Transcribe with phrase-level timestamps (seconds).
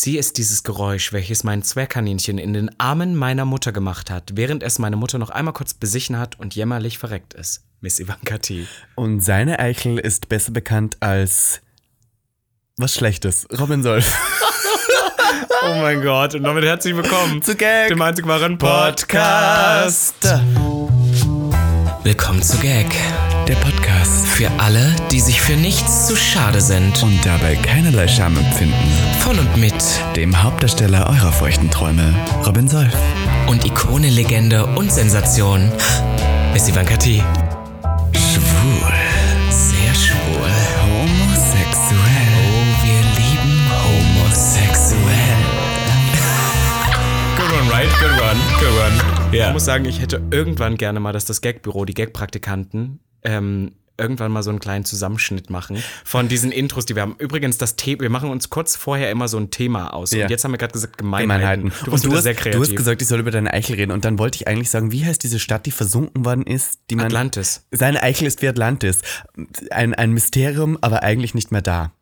[0.00, 4.62] Sie ist dieses Geräusch, welches mein Zwergkaninchen in den Armen meiner Mutter gemacht hat, während
[4.62, 7.64] es meine Mutter noch einmal kurz besichen hat und jämmerlich verreckt ist.
[7.80, 8.68] Miss Ivanka T.
[8.94, 11.62] Und seine Eichel ist besser bekannt als
[12.76, 13.48] was Schlechtes.
[13.58, 14.16] Robin Solf.
[15.60, 17.88] Oh mein Gott, und damit herzlich willkommen Zu Gag.
[17.88, 20.14] dem einzig wahren Podcast.
[22.04, 22.86] Willkommen zu Gag.
[24.08, 24.26] Podcast.
[24.26, 27.02] Für alle, die sich für nichts zu schade sind.
[27.02, 28.74] Und dabei keinerlei Scham empfinden.
[29.20, 29.74] Von und mit
[30.16, 32.14] Dem Hauptdarsteller eurer feuchten Träume,
[32.46, 32.94] Robin Solf.
[33.48, 35.70] und Ikone, Legende und Sensation.
[36.52, 37.22] Miss Ivanka T.
[38.12, 38.92] Schwul.
[39.50, 40.50] Sehr schwul.
[40.82, 42.28] Homosexuell.
[42.38, 45.38] Oh, wir lieben homosexuell.
[47.36, 47.88] Good one, right?
[48.00, 48.40] Good one.
[48.60, 49.36] Good one.
[49.36, 49.48] Ja.
[49.48, 54.32] Ich muss sagen, ich hätte irgendwann gerne mal, dass das Gagbüro, die Gag-Praktikanten, ähm, irgendwann
[54.32, 57.16] mal so einen kleinen Zusammenschnitt machen von diesen Intros, die wir haben.
[57.18, 60.12] Übrigens, das Thema, wir machen uns kurz vorher immer so ein Thema aus.
[60.12, 60.24] Ja.
[60.24, 61.64] Und jetzt haben wir gerade gesagt Gemeinheiten.
[61.64, 61.84] Gemeinheiten.
[61.84, 62.60] Du und du hast, sehr du kreativ.
[62.60, 63.92] hast gesagt, ich soll über deine Eichel reden.
[63.92, 66.96] Und dann wollte ich eigentlich sagen, wie heißt diese Stadt, die versunken worden ist, die
[66.96, 67.06] man.
[67.06, 67.66] Atlantis.
[67.70, 69.00] Seine Eichel ist wie Atlantis.
[69.70, 71.92] Ein, ein Mysterium, aber eigentlich nicht mehr da.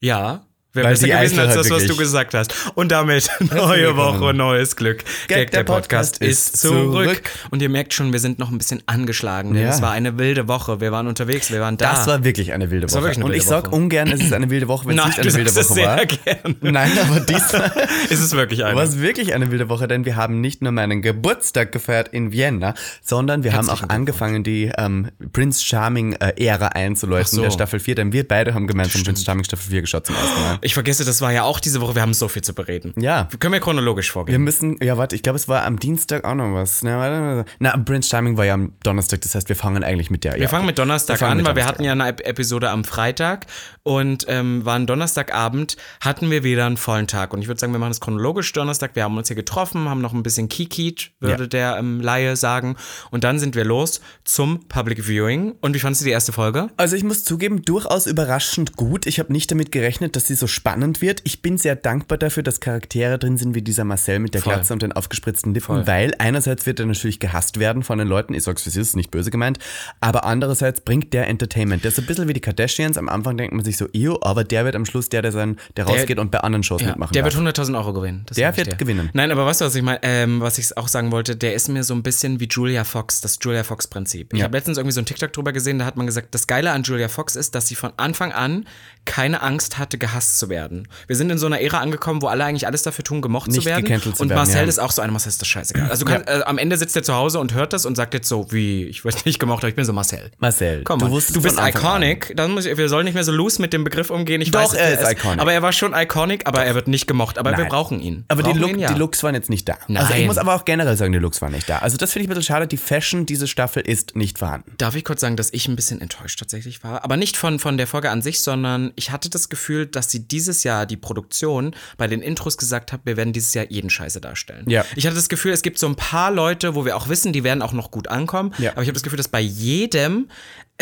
[0.00, 0.46] Ja.
[0.72, 2.54] Wäre besser gewesen als das, was du gesagt hast.
[2.74, 3.96] Und damit neue.
[3.96, 5.02] Woche, neues Glück.
[5.26, 7.22] Gag, der Podcast ist zurück.
[7.50, 9.52] Und ihr merkt schon, wir sind noch ein bisschen angeschlagen.
[9.54, 9.70] Denn Ja.
[9.70, 10.80] es war eine wilde Woche.
[10.80, 11.90] Wir waren unterwegs, wir waren da.
[11.90, 12.98] Das war wirklich eine wilde Woche.
[12.98, 13.74] eine und wilde ich sag Woche.
[13.74, 16.06] ungern, es ist eine wilde Woche, wenn es nicht eine wilde Woche war.
[16.06, 16.56] gerne.
[16.60, 17.72] Nein, aber diesmal
[18.08, 18.76] ist es wirklich eine.
[18.76, 22.30] war es wirklich eine wilde Woche, denn wir haben nicht nur meinen Geburtstag gefeiert in
[22.30, 27.42] Vienna, sondern wir haben auch angefangen, die ähm, Prince Charming äh, einzuläuten Ach so.
[27.42, 30.40] der Staffel 4, denn wir beide haben gemeinsam Prince Charming Staffel 4 geschaut zum ersten
[30.42, 30.58] Mal.
[30.62, 31.94] Ich vergesse, das war ja auch diese Woche.
[31.94, 32.92] Wir haben so viel zu bereden.
[32.96, 33.28] Ja.
[33.38, 34.42] Können wir chronologisch Wir vorgehen?
[34.42, 36.82] müssen, ja, warte, ich glaube, es war am Dienstag auch noch was.
[36.82, 37.44] Na, warte.
[37.58, 40.34] Na, Prince Charming war ja am Donnerstag, das heißt, wir fangen eigentlich mit der.
[40.36, 42.84] Wir fangen mit Donnerstag Wir an, mit weil wir hatten ja eine Ep- Episode am
[42.84, 43.46] Freitag
[43.82, 47.32] und ähm, waren Donnerstagabend, hatten wir wieder einen vollen Tag.
[47.32, 48.94] Und ich würde sagen, wir machen es chronologisch Donnerstag.
[48.94, 51.48] Wir haben uns hier getroffen, haben noch ein bisschen kikit, würde Ja.
[51.48, 52.76] der ähm, Laie sagen.
[53.10, 55.54] Und dann sind wir los zum Public Viewing.
[55.60, 56.68] Und wie fandest du die erste Folge?
[56.76, 59.06] Also ich muss zugeben, durchaus überraschend gut.
[59.06, 61.20] Ich habe nicht damit gerechnet, dass sie so spannend wird.
[61.24, 64.54] Ich bin sehr dankbar dafür, dass Charaktere drin sind wie dieser Marcel mit der Voll.
[64.54, 65.86] Glatze und den aufgespritzten Lippen, Voll.
[65.86, 68.96] weil einerseits wird er natürlich gehasst werden von den Leuten, ich sag's wie es ist,
[68.96, 69.58] nicht böse gemeint,
[70.00, 71.84] aber andererseits bringt der Entertainment.
[71.84, 72.98] Der ist so ein bisschen wie die Kardashians.
[72.98, 75.56] Am Anfang denkt man sich so, ew, aber der wird am Schluss der, der, sein,
[75.76, 78.26] der rausgeht und bei anderen Shows Ja, mitmachen der wird 100.000 Euro gewinnen.
[78.36, 78.76] Der wird dir.
[78.76, 79.10] gewinnen.
[79.12, 80.00] Nein, aber weißt du, was ich meine?
[80.02, 83.20] Ähm, was ich auch sagen wollte, der ist mir so ein bisschen wie Julia Fox,
[83.20, 84.32] das Julia Fox-Prinzip.
[84.32, 84.44] Ich Ja.
[84.46, 86.82] habe letztens irgendwie so ein TikTok drüber gesehen, da hat man gesagt, das Geile an
[86.82, 88.66] Julia Fox ist, dass sie von Anfang an
[89.04, 90.88] keine Angst hatte, gehasst zu werden.
[91.06, 93.60] Wir sind in so einer Ära angekommen, wo alle eigentlich alles dafür tun, gemocht Nicht
[93.62, 93.86] zu werden.
[94.02, 94.68] zu und werden, Marcel ja.
[94.68, 95.88] ist auch so einer, Marcel ist das scheißegal.
[95.90, 98.14] Also du kannst, äh, am Ende sitzt er zu Hause und hört das und sagt
[98.14, 100.30] jetzt so, wie, ich werde nicht gemocht, aber ich bin so Marcel.
[100.38, 102.32] Marcel, Komm, du du, bist iconic.
[102.36, 104.40] Dann muss ich, wir sollen nicht mehr so loose mit dem Begriff umgehen.
[104.40, 105.40] Ich Doch, weiß, er ist es- iconic.
[105.40, 107.38] Aber er war schon iconic, aber er wird nicht gemocht.
[107.38, 107.68] Aber wir Nein.
[107.68, 108.24] brauchen ihn.
[108.28, 108.92] Aber die, brauchen Look, ihn, ja.
[108.92, 109.74] die Looks waren jetzt nicht da.
[109.88, 110.26] Also ich Nein.
[110.26, 111.78] muss aber auch generell sagen, die Looks waren nicht da.
[111.78, 112.66] Also das finde ich ein bisschen schade.
[112.66, 114.72] Die Fashion dieser Staffel ist nicht vorhanden.
[114.78, 117.04] Darf ich kurz sagen, dass ich ein bisschen enttäuscht tatsächlich war?
[117.04, 120.26] Aber nicht von, von der Folge an sich, sondern ich hatte das Gefühl, dass sie
[120.30, 124.20] dieses Jahr, die Produktion, bei den Intros gesagt hat, wir werden dieses Jahr jeden Scheiße
[124.20, 124.64] darstellen.
[124.68, 124.84] Ja.
[124.96, 127.44] Ich hatte das Gefühl, es gibt so ein paar Leute, wo wir auch wissen, die
[127.44, 128.52] werden auch noch gut ankommen.
[128.58, 128.72] Ja.
[128.72, 130.28] Aber ich habe das Gefühl, dass bei jedem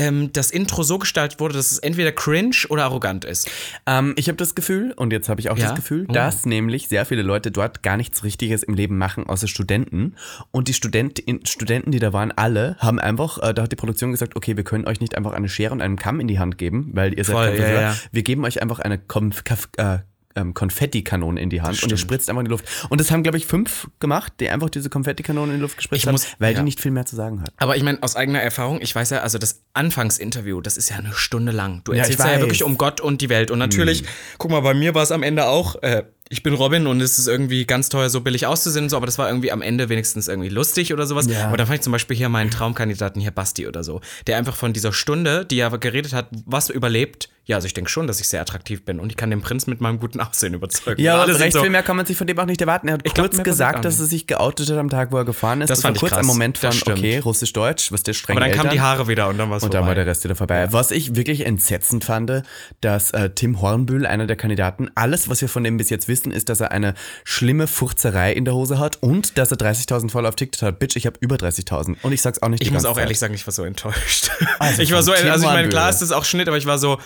[0.00, 3.50] ähm, das Intro so gestaltet wurde, dass es entweder cringe oder arrogant ist.
[3.84, 5.68] Ähm, ich habe das Gefühl, und jetzt habe ich auch Ja?
[5.70, 6.12] das Gefühl, Oh.
[6.12, 10.14] dass nämlich sehr viele Leute dort gar nichts Richtiges im Leben machen, außer Studenten.
[10.52, 14.12] Und die Studenten, Studenten die da waren, alle haben einfach, äh, da hat die Produktion
[14.12, 16.58] gesagt, okay, wir können euch nicht einfach eine Schere und einen Kamm in die Hand
[16.58, 17.96] geben, weil ihr seid Voll, ja, ja.
[18.12, 19.98] Wir geben euch einfach eine Konf Kaf äh,
[20.36, 22.64] ähm, Konfettikanone in die Hand und ihr spritzt einfach in die Luft.
[22.90, 26.02] Und das haben, glaube ich, fünf gemacht, die einfach diese Konfettikanone in die Luft gespritzt
[26.02, 26.58] Ich haben, muss- weil ja.
[26.60, 27.50] die nicht viel mehr zu sagen hat.
[27.56, 30.96] Aber ich meine, aus eigener Erfahrung, ich weiß ja, also das Anfangsinterview, das ist ja
[30.96, 31.82] eine Stunde lang.
[31.84, 32.40] Du Ja, erzählst ja, weiß.
[32.40, 33.50] wirklich um Gott und die Welt.
[33.50, 34.04] Und natürlich,
[34.38, 37.18] guck mal, bei mir war es am Ende auch, äh, ich bin Robin und es
[37.18, 39.88] ist irgendwie ganz teuer, so billig auszusehen und so, aber das war irgendwie am Ende
[39.88, 41.26] wenigstens irgendwie lustig oder sowas.
[41.26, 41.46] Ja.
[41.48, 44.54] Aber dann fand ich zum Beispiel hier meinen Traumkandidaten hier, Basti oder so, der einfach
[44.54, 47.30] von dieser Stunde, die er geredet hat, was überlebt.
[47.48, 49.66] Ja, also ich denke schon, dass ich sehr attraktiv bin und ich kann den Prinz
[49.66, 51.00] mit meinem guten Aussehen überzeugen.
[51.00, 52.88] Ja, aber recht so, viel mehr kann man sich von dem auch nicht erwarten.
[52.88, 55.16] Er hat Ich glaub, kurz passiert gesagt, dass er sich geoutet hat am Tag, wo
[55.16, 55.70] er gefahren ist.
[55.70, 56.20] Das fand war ich kurz krass.
[56.20, 58.82] ein Moment von, Das okay, Russisch-Deutsch, was der streng aber dann kamen die.
[58.82, 60.70] Haare wieder und dann war es Und dann war der Rest wieder vorbei.
[60.72, 62.42] Was ich wirklich entsetzend fand,
[62.82, 66.32] dass äh, Tim Hornbühl, einer der Kandidaten, alles, was wir von ihm bis jetzt wissen,
[66.32, 66.92] ist, dass er eine
[67.24, 70.78] schlimme Furzerei in der Hose hat und dass er 30.000 Follower auf TikTok hat.
[70.78, 73.04] Bitch, ich habe über 30.000 und ich sag's auch nicht Ich muss auch Zeit.
[73.04, 74.30] ehrlich sagen, ich war so enttäuscht.
[74.58, 76.66] Also ich war so, Tim also ich meine, klar ist das auch Schnitt, aber ich
[76.66, 76.98] war so,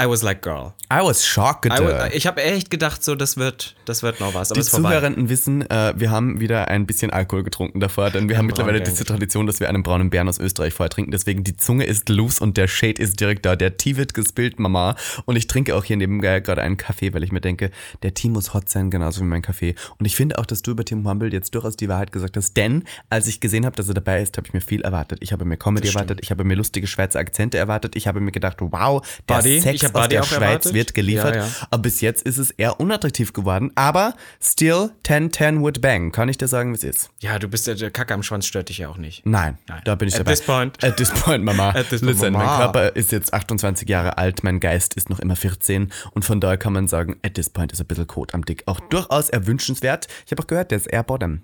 [0.00, 0.72] I was like, girl.
[0.92, 1.66] I was shocked.
[1.66, 4.50] I ich habe echt gedacht, so, das wird, das wird noch was.
[4.50, 4.66] Aber Die.
[4.66, 8.78] Zuhörenden wissen, äh, wir haben wieder ein bisschen Alkohol getrunken davor, denn wir haben mittlerweile
[8.78, 11.12] braunen diese Tradition, dass wir einen braunen Bären aus Österreich vorher trinken.
[11.12, 13.54] Deswegen die Zunge ist loose und der Shade ist direkt da.
[13.54, 14.96] Der Tee wird gespillt, Mama.
[15.26, 17.70] Und ich trinke auch hier nebenbei gerade einen Kaffee, weil ich mir denke,
[18.02, 19.76] der Tee muss hot sein, genauso wie mein Kaffee.
[19.98, 22.56] Und ich finde auch, dass du über Tim Humble jetzt durchaus die Wahrheit gesagt hast,
[22.56, 25.20] denn als ich gesehen habe, dass er dabei ist, habe ich mir viel erwartet.
[25.22, 28.32] Ich habe mir Comedy erwartet, ich habe mir lustige Schweizer Akzente erwartet, ich habe mir
[28.32, 30.74] gedacht, wow, der Buddy, Sex ich aus der Schweiz erwartet.
[30.74, 31.34] wird geliefert.
[31.36, 31.50] Ja, ja.
[31.70, 33.70] Aber bis jetzt ist es eher unattraktiv geworden.
[33.74, 36.12] Aber still 10-10 would bang.
[36.12, 37.10] Kann ich dir sagen, wie es ist?
[37.20, 39.24] Ja, du bist ja, der Kacke am Schwanz stört dich ja auch nicht.
[39.26, 39.82] Nein, Nein.
[39.84, 40.32] da bin ich At dabei.
[40.32, 40.82] this point.
[40.84, 41.68] At this point, Mama.
[41.74, 42.44] At this point, Listen, Mama.
[42.46, 46.40] mein Körper ist jetzt 28 Jahre alt, mein Geist ist noch immer 14 und von
[46.40, 48.62] daher kann man sagen, at this point ist ein bisschen Kot am Dick.
[48.66, 50.06] Auch durchaus erwünschenswert.
[50.26, 51.42] Ich habe auch gehört, der ist eher Bottom.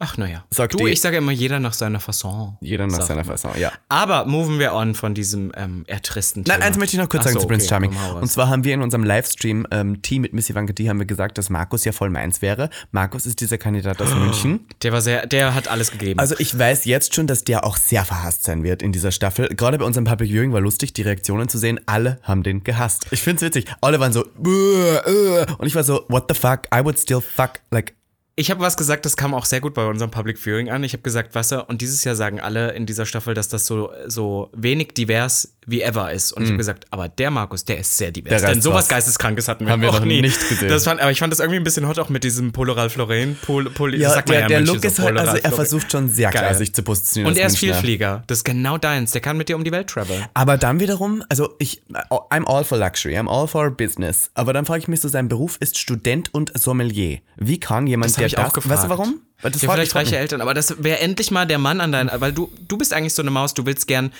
[0.00, 0.44] Ach, naja.
[0.56, 2.56] Du, die- ich sage immer, jeder nach seiner Fasson.
[2.60, 3.24] Jeder nach seiner.
[3.24, 3.72] Fasson, ja.
[3.88, 6.66] Aber moven wir on von diesem ähm, ertristen Nein, Thema.
[6.66, 8.20] eins möchte ich noch kurz Ach sagen so, zu Prince okay, Charming.
[8.20, 11.36] Und zwar haben wir in unserem Livestream ähm, Team mit Missy D haben wir gesagt,
[11.36, 12.70] dass Markus ja voll meins wäre.
[12.92, 14.66] Markus ist dieser Kandidat aus München.
[14.82, 16.20] Der war sehr, der hat alles gegeben.
[16.20, 19.48] Also ich weiß jetzt schon, dass der auch sehr verhasst sein wird in dieser Staffel.
[19.48, 21.80] Gerade bei unserem Public Viewing war lustig, die Reaktionen zu sehen.
[21.86, 23.06] Alle haben den gehasst.
[23.10, 23.64] Ich find's witzig.
[23.80, 26.62] Alle waren so, "Buh, äh." und ich war so, what the fuck?
[26.72, 27.94] I would still fuck, like,
[28.38, 30.84] Ich habe was gesagt, das kam auch sehr gut bei unserem Public Viewing an.
[30.84, 33.66] Ich habe gesagt, was er, und dieses Jahr sagen alle in dieser Staffel, dass das
[33.66, 36.32] so, so wenig divers wie ever ist.
[36.32, 38.42] Und ich habe gesagt, aber der Markus, der ist sehr divers.
[38.42, 38.46] Mhm.
[38.46, 38.88] Denn sowas was.
[38.88, 40.22] Geisteskrankes hatten wir, Haben wir auch noch nie.
[40.22, 40.68] nicht gesehen.
[40.68, 43.36] Das fand, aber ich fand das irgendwie ein bisschen hot, auch mit diesem Polaral Florin.
[43.42, 46.30] Pol, Pol, ja, sagt der, in der Look ist halt, also er versucht schon sehr
[46.30, 46.54] klar, Geil.
[46.56, 47.34] sich zu positionieren.
[47.34, 47.58] Und er ist.
[47.58, 48.22] Vielflieger.
[48.26, 49.12] Das ist genau deins.
[49.12, 50.24] Der kann mit dir um die Welt traveln.
[50.34, 51.82] Aber dann wiederum, also ich,
[52.30, 54.30] I'm all for luxury, I'm all for business.
[54.34, 57.18] Aber dann frage ich mich so, sein Beruf ist Student und Sommelier.
[57.36, 58.74] Wie kann jemand, Das der ich das, auch gefragt.
[58.74, 59.20] weißt du warum?
[59.42, 60.16] Weil Das ja, vielleicht reiche.
[60.18, 63.14] Eltern, aber das wäre endlich mal der Mann an deinen, weil du, du bist eigentlich
[63.14, 64.10] so eine Maus, du willst gern,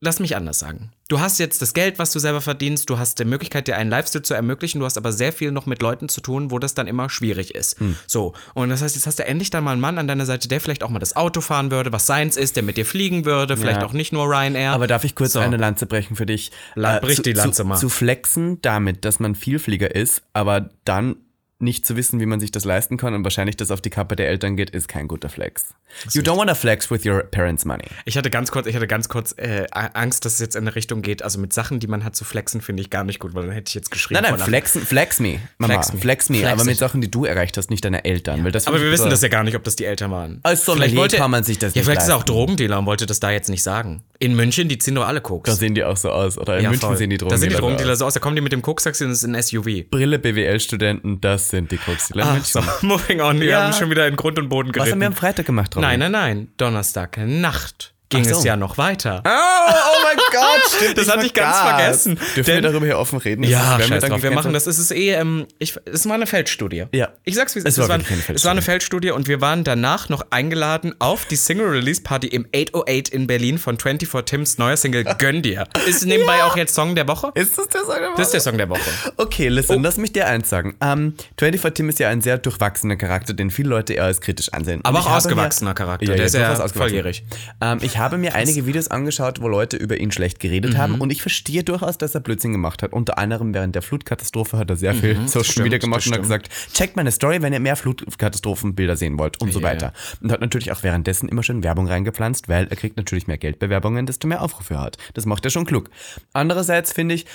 [0.00, 0.90] lass mich anders sagen.
[1.08, 3.90] Du hast jetzt das Geld, was du selber verdienst, du hast die Möglichkeit, dir einen
[3.90, 6.74] Lifestyle zu ermöglichen, du hast aber sehr viel noch mit Leuten zu tun, wo das
[6.74, 7.80] dann immer schwierig ist.
[7.80, 7.96] Hm.
[8.06, 10.48] So, und das heißt, jetzt hast du endlich dann mal einen Mann an deiner Seite,
[10.48, 13.24] der vielleicht auch mal das Auto fahren würde, was seins ist, der mit dir fliegen
[13.24, 13.86] würde, vielleicht Ja.
[13.86, 14.72] auch nicht nur Ryanair.
[14.72, 15.40] Aber darf ich kurz So.
[15.40, 16.52] eine Lanze brechen für dich?
[16.74, 17.76] La- brich zu, die Lanze zu, mal.
[17.78, 21.16] Zu flexen damit, dass man Vielflieger ist, aber dann
[21.60, 24.14] nicht zu wissen, wie man sich das leisten kann und wahrscheinlich das auf die Kappe
[24.14, 25.74] der Eltern geht, ist kein guter Flex.
[26.12, 27.84] You don't wanna flex with your parents' money.
[28.04, 30.76] Ich hatte ganz kurz, ich hatte ganz kurz äh, Angst, dass es jetzt in eine
[30.76, 31.22] Richtung geht.
[31.22, 33.52] Also mit Sachen, die man hat zu flexen, finde ich gar nicht gut, weil dann
[33.52, 34.20] hätte ich jetzt geschrieben.
[34.22, 35.40] Nein, nein, flexen, flex me.
[35.58, 36.36] Mama, Flex flex me.
[36.36, 36.40] me.
[36.42, 36.78] Flex aber mit ich.
[36.78, 38.44] Sachen, die du erreicht hast, nicht deine Eltern.
[38.44, 40.38] Weil das Aber wir wissen so- das ja gar nicht, ob das die Eltern waren.
[40.44, 42.22] Als Sommelier Vielleicht wollte- kann man sich das Ja, nicht vielleicht ist er auch.
[42.24, 44.02] Drogendealer und wollte das da jetzt nicht sagen.
[44.20, 45.48] In München, die ziehen doch alle Koks.
[45.48, 46.38] Da sehen die auch so aus.
[46.38, 46.96] Oder in Ja, München voll.
[46.96, 49.04] sehen die Da Drogen sind die Drogendealer so aus, da kommen die mit dem Koks-Taxi
[49.04, 49.84] und es ist ein SUV.
[49.90, 52.42] Brille BWL-Studenten, das sind die München.
[52.44, 53.40] so, moving on.
[53.40, 53.62] Wir Ja.
[53.64, 55.00] haben schon wieder in Grund und Boden Was haben geritten.
[55.00, 55.88] wir am Freitag gemacht, Robin?
[55.88, 56.48] Nein, nein, nein.
[56.56, 58.38] Donnerstag Nacht ging so.
[58.38, 59.22] es ja noch weiter.
[59.26, 60.98] Oh, oh mein Gott, stimmt.
[60.98, 62.14] Das hatte ich ganz vergessen.
[62.36, 63.42] Dürfen Denn- wir darüber hier offen reden?
[63.42, 64.22] Das Ja, scheiß drauf.
[64.22, 64.66] Wir machen das.
[64.66, 66.86] Es ist eh, ähm, ich, es war eine Feldstudie.
[66.92, 67.10] Ja.
[67.24, 67.88] Ich sag's wie es Es ist.
[67.88, 71.36] war Es war, es war eine Feldstudie und wir waren danach noch eingeladen auf die
[71.36, 75.66] Single-Release-Party im 808 in Berlin von 24 Tims neuer Single Gönn dir.
[75.86, 77.30] Ist nebenbei auch jetzt Song der Woche?
[77.34, 78.42] Ist das der Song der Das ist der Woche?
[78.42, 79.12] Song der Woche.
[79.16, 80.76] Okay, listen, lass mich dir eins sagen.
[80.80, 84.52] Ähm, 24 Tim ist ja ein sehr durchwachsener Charakter, den viele Leute eher als kritisch
[84.52, 84.80] ansehen.
[84.84, 86.06] Aber Und auch ausgewachsener mir, Charakter.
[86.06, 87.24] Ja, Der ja, ist ja volljährig.
[87.60, 90.78] Ähm, ich habe mir einige Videos angeschaut, wo Leute über ihn schlecht geredet Mhm.
[90.78, 92.92] haben und ich verstehe durchaus, dass er Blödsinn gemacht hat.
[92.92, 96.12] Unter anderem während der Flutkatastrophe hat er sehr viel Social Mhm, stimmt, Media gemacht und
[96.14, 99.66] hat gesagt, checkt meine Story, wenn ihr mehr Flutkatastrophenbilder sehen wollt und so Ja.
[99.66, 99.92] weiter.
[100.20, 104.06] Und hat natürlich auch währenddessen immer schön Werbung reingepflanzt, weil er kriegt natürlich mehr Geldbewerbungen,
[104.06, 104.96] desto mehr Aufrufe er hat.
[105.14, 105.90] Das macht er schon klug.
[106.32, 107.26] Andererseits finde ich,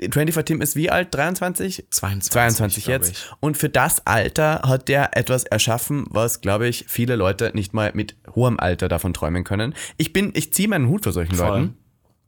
[0.00, 1.14] 24 Tim ist wie alt?
[1.14, 1.84] 23?
[1.90, 3.10] 22, 22 glaub jetzt.
[3.12, 3.24] ich.
[3.40, 7.90] Und für das Alter hat der etwas erschaffen, was, glaube ich, viele Leute nicht mal
[7.94, 9.74] mit hohem Alter davon träumen können.
[9.98, 11.46] Ich bin, ich ziehe meinen Hut vor solchen Voll.
[11.48, 11.76] Leuten.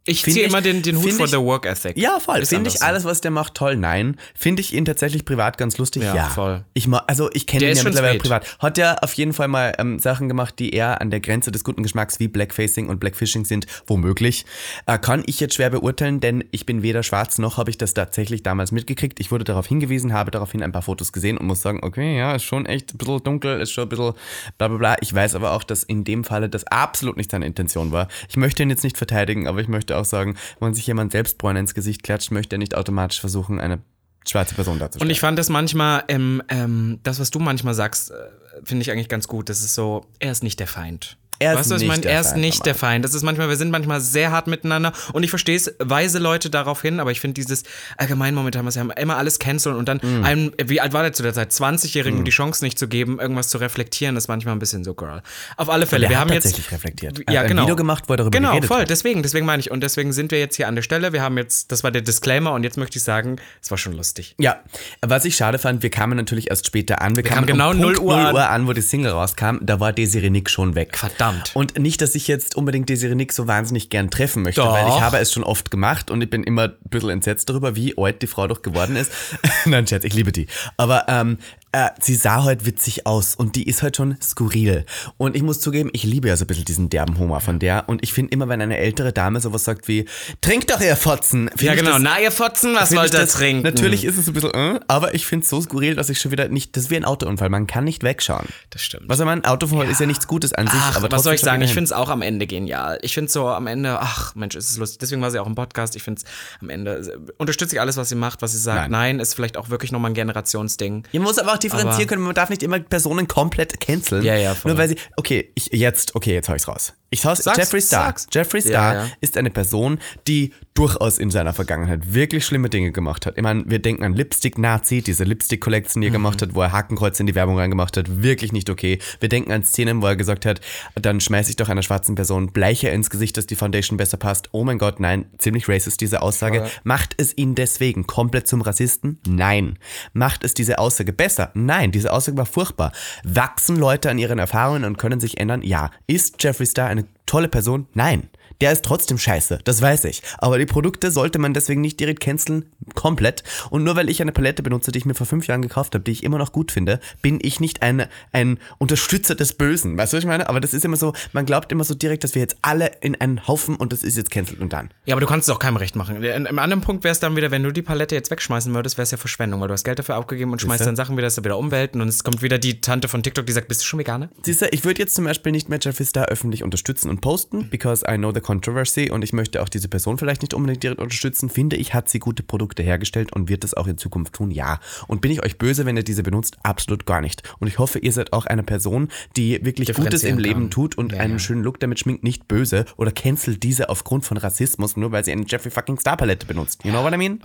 [0.07, 1.97] Ich ziehe immer den, den Hut vor der Work Ethic.
[1.97, 2.45] Ja, voll.
[2.45, 3.77] Finde ich alles, was der macht, toll?
[3.77, 4.17] Nein.
[4.35, 6.03] Finde ich ihn tatsächlich privat ganz lustig?
[6.03, 6.29] Ja, Ja.
[6.29, 6.65] voll.
[6.75, 8.59] Ich ma also ich kenne ihn ja mittlerweile privat.
[8.59, 11.65] Hat ja auf jeden Fall mal ähm, Sachen gemacht, die eher an der Grenze des
[11.65, 14.45] guten Geschmacks wie Blackfacing und Blackfishing sind, womöglich.
[14.87, 17.95] Äh, kann ich jetzt schwer beurteilen, denn ich bin weder schwarz noch habe ich das
[17.95, 19.21] tatsächlich damals mitgekriegt.
[19.21, 22.35] Ich wurde darauf hingewiesen, habe daraufhin ein paar Fotos gesehen und muss sagen, okay, ja,
[22.35, 24.13] ist schon echt ein bisschen dunkel, ist schon ein bisschen
[24.59, 24.97] bla bla bla.
[25.01, 28.09] Ich weiß aber auch, dass in dem Falle das absolut nicht seine Intention war.
[28.29, 31.39] Ich möchte ihn jetzt nicht verteidigen, aber ich möchte auch sagen, wenn sich jemand selbst
[31.39, 33.81] Bräune ins Gesicht klatscht, möchte er nicht automatisch versuchen, eine
[34.29, 35.09] schwarze Person darzustellen.
[35.09, 38.15] Und ich fand das manchmal, ähm, ähm, das, was du manchmal sagst, äh,
[38.63, 39.49] finde ich eigentlich ganz gut.
[39.49, 41.19] Das ist so, er ist nicht der Feind.
[41.45, 42.03] Er ist weißt du, ich nicht meine?
[42.03, 43.05] der Er ist Feind, nicht der Feind.
[43.05, 46.51] Das ist manchmal, wir sind manchmal sehr hart miteinander und ich verstehe es, weise Leute
[46.51, 47.63] darauf hin, aber ich finde dieses
[47.97, 50.25] allgemein momentan, was wir haben, immer alles canceln und dann Mm.
[50.25, 51.51] einem, wie alt war der zu der Zeit?
[51.53, 55.23] 20-Jährigen die Chance nicht zu geben, irgendwas zu reflektieren, ist manchmal ein bisschen so, Girl.
[55.57, 56.45] Auf alle Fälle, wir haben jetzt.
[56.45, 57.21] tatsächlich reflektiert.
[57.27, 57.63] Er Ja, ein genau.
[57.63, 58.81] Video gemacht, wo er darüber Genau, voll.
[58.83, 58.91] hat.
[58.91, 59.71] Deswegen, deswegen meine ich.
[59.71, 61.13] Und deswegen sind wir jetzt hier an der Stelle.
[61.13, 63.93] Wir haben jetzt, das war der Disclaimer und jetzt möchte ich sagen, es war schon
[63.95, 64.35] lustig.
[64.39, 64.61] Ja,
[65.01, 67.17] was ich schade fand, wir kamen natürlich erst später an.
[67.17, 69.57] Wir, kamen genau um 0 Punkt Uhr 0 Uhr an, wo die Single rauskam.
[69.63, 70.97] Da war Desiree Nick schon weg.
[70.97, 71.34] Verdammt.
[71.55, 74.73] Und nicht, dass ich jetzt unbedingt Desiree Nick so wahnsinnig gern treffen möchte, Doch.
[74.73, 77.77] weil ich habe es schon oft gemacht und ich bin immer ein bisschen entsetzt darüber,
[77.77, 79.13] wie alt die Frau doch geworden ist.
[79.65, 80.47] Nein, Scherz, ich liebe die.
[80.77, 81.39] Aber ähm,
[81.75, 84.87] äh, sie sah halt witzig aus und die ist halt schon skurril.
[85.17, 87.89] Und ich muss zugeben, ich liebe ja so ein bisschen diesen derben Humor von der.
[87.89, 90.07] Und ich finde immer, wenn eine ältere Dame sowas sagt wie,
[90.41, 91.51] trink doch ihr Fotzen.
[91.59, 91.93] Ja, genau.
[91.93, 93.63] das- Na, ihr Fotzen, was wollt ihr das- trinken?
[93.65, 96.31] Natürlich ist es ein bisschen, äh, aber ich finde es so skurril, dass ich schon
[96.33, 98.47] wieder nicht, das ist wie ein Autounfall, man kann nicht wegschauen.
[98.71, 99.09] Das stimmt.
[99.09, 101.41] Was ich meine, Autounfall ist ja nichts Gutes an sich, Ach, aber was soll ich
[101.41, 101.63] sagen?
[101.63, 102.99] Ich finde es auch am Ende genial.
[103.03, 104.99] Ich finde so am Ende, ach Mensch, ist es lustig.
[105.01, 105.97] Deswegen war sie auch im Podcast.
[105.97, 106.31] Ich finde es
[106.63, 108.91] am Ende, äh, unterstütze ich alles, was sie macht, was sie sagt.
[108.91, 111.05] Nein, ist vielleicht auch wirklich nochmal ein Generationsding.
[111.13, 114.25] Man muss aber auch differenzieren Aber- können, man darf nicht immer Personen komplett canceln.
[114.25, 114.73] Ja, ja, voll.
[114.73, 116.93] Nur weil sie, okay, ich, jetzt, okay, jetzt hau ich's raus.
[117.11, 118.07] Ich hau's, Sag's, Jeffree Star.
[118.07, 118.27] sag's.
[118.33, 119.07] Jeffree Ja, Star ja.
[119.21, 123.37] ist eine Person, die durchaus in seiner Vergangenheit wirklich schlimme Dinge gemacht hat.
[123.37, 126.03] Ich meine, wir denken an Lipstick-Nazi, diese Lipstick-Collection, Mhm.
[126.03, 128.23] die er gemacht hat, wo er Hakenkreuze in die Werbung reingemacht hat.
[128.25, 128.99] Wirklich nicht okay.
[129.21, 130.61] Wir denken an Szenen, wo er gesagt hat,
[131.01, 134.49] dann schmeiß ich doch einer schwarzen Person Bleiche ins Gesicht, dass die Foundation besser passt.
[134.51, 136.69] Oh mein Gott, nein, ziemlich racist diese Aussage.
[136.83, 139.21] Macht es ihn deswegen komplett zum Rassisten?
[139.25, 139.79] Nein.
[140.15, 141.53] Macht es diese Aussage besser?
[141.55, 142.93] Nein, diese Aussage war furchtbar.
[143.25, 145.63] Wachsen Leute an ihren Erfahrungen und können sich ändern?
[145.63, 145.91] Ja.
[146.07, 147.87] Ist Jeffree Star eine tolle Person?
[147.95, 148.29] Nein.
[148.61, 150.23] Der ist trotzdem scheiße, das weiß ich.
[150.39, 153.43] Aber die Produkte sollte man deswegen nicht direkt canceln, komplett.
[153.71, 156.05] Und nur weil ich eine Palette benutze, die ich mir vor fünf Jahren gekauft habe,
[156.05, 159.97] die ich immer noch gut finde, bin ich nicht ein, ein Unterstützer des Bösen.
[159.97, 160.49] Weißt du, was ich meine?
[160.49, 163.21] Aber das ist immer so, man glaubt immer so direkt, dass wir jetzt alle in
[163.21, 164.91] einen Haufen und das ist jetzt cancelled und dann.
[165.07, 166.23] Ja, aber du kannst es auch keinem recht machen.
[166.23, 168.97] In- Im anderen Punkt wäre es dann wieder, wenn du die Palette jetzt wegschmeißen würdest,
[168.99, 171.27] wäre es ja Verschwendung, weil du hast Geld dafür aufgegeben und schmeißt dann Sachen wieder,
[171.27, 173.81] das ist wieder Umwelten und es kommt wieder die Tante von TikTok, die sagt, bist
[173.83, 174.29] du schon Veganer?
[174.45, 177.69] Siehst du, ich würde jetzt zum Beispiel nicht mehr Jeffree Star öffentlich unterstützen und posten,
[177.71, 181.01] because I know the controversy und ich möchte auch diese Person vielleicht nicht unbedingt direkt
[181.01, 181.51] unterstützen.
[181.51, 184.53] Finde ich, hat sie gute Produkte hergestellt und wird das auch in Zukunft tun?
[184.53, 184.79] Ja.
[185.09, 186.59] Und bin ich euch böse, wenn ihr diese benutzt?
[186.63, 187.43] Absolut gar nicht.
[187.59, 190.71] Und ich hoffe, ihr seid auch eine Person, die wirklich Gutes im Leben kann.
[190.71, 191.39] tut und Ja, einen ja.
[191.41, 195.33] schönen Look damit schminkt, nicht böse oder cancelt diese aufgrund von Rassismus, nur weil sie
[195.33, 196.85] eine Jeffree fucking Star Palette benutzt.
[196.85, 197.41] You know what I mean?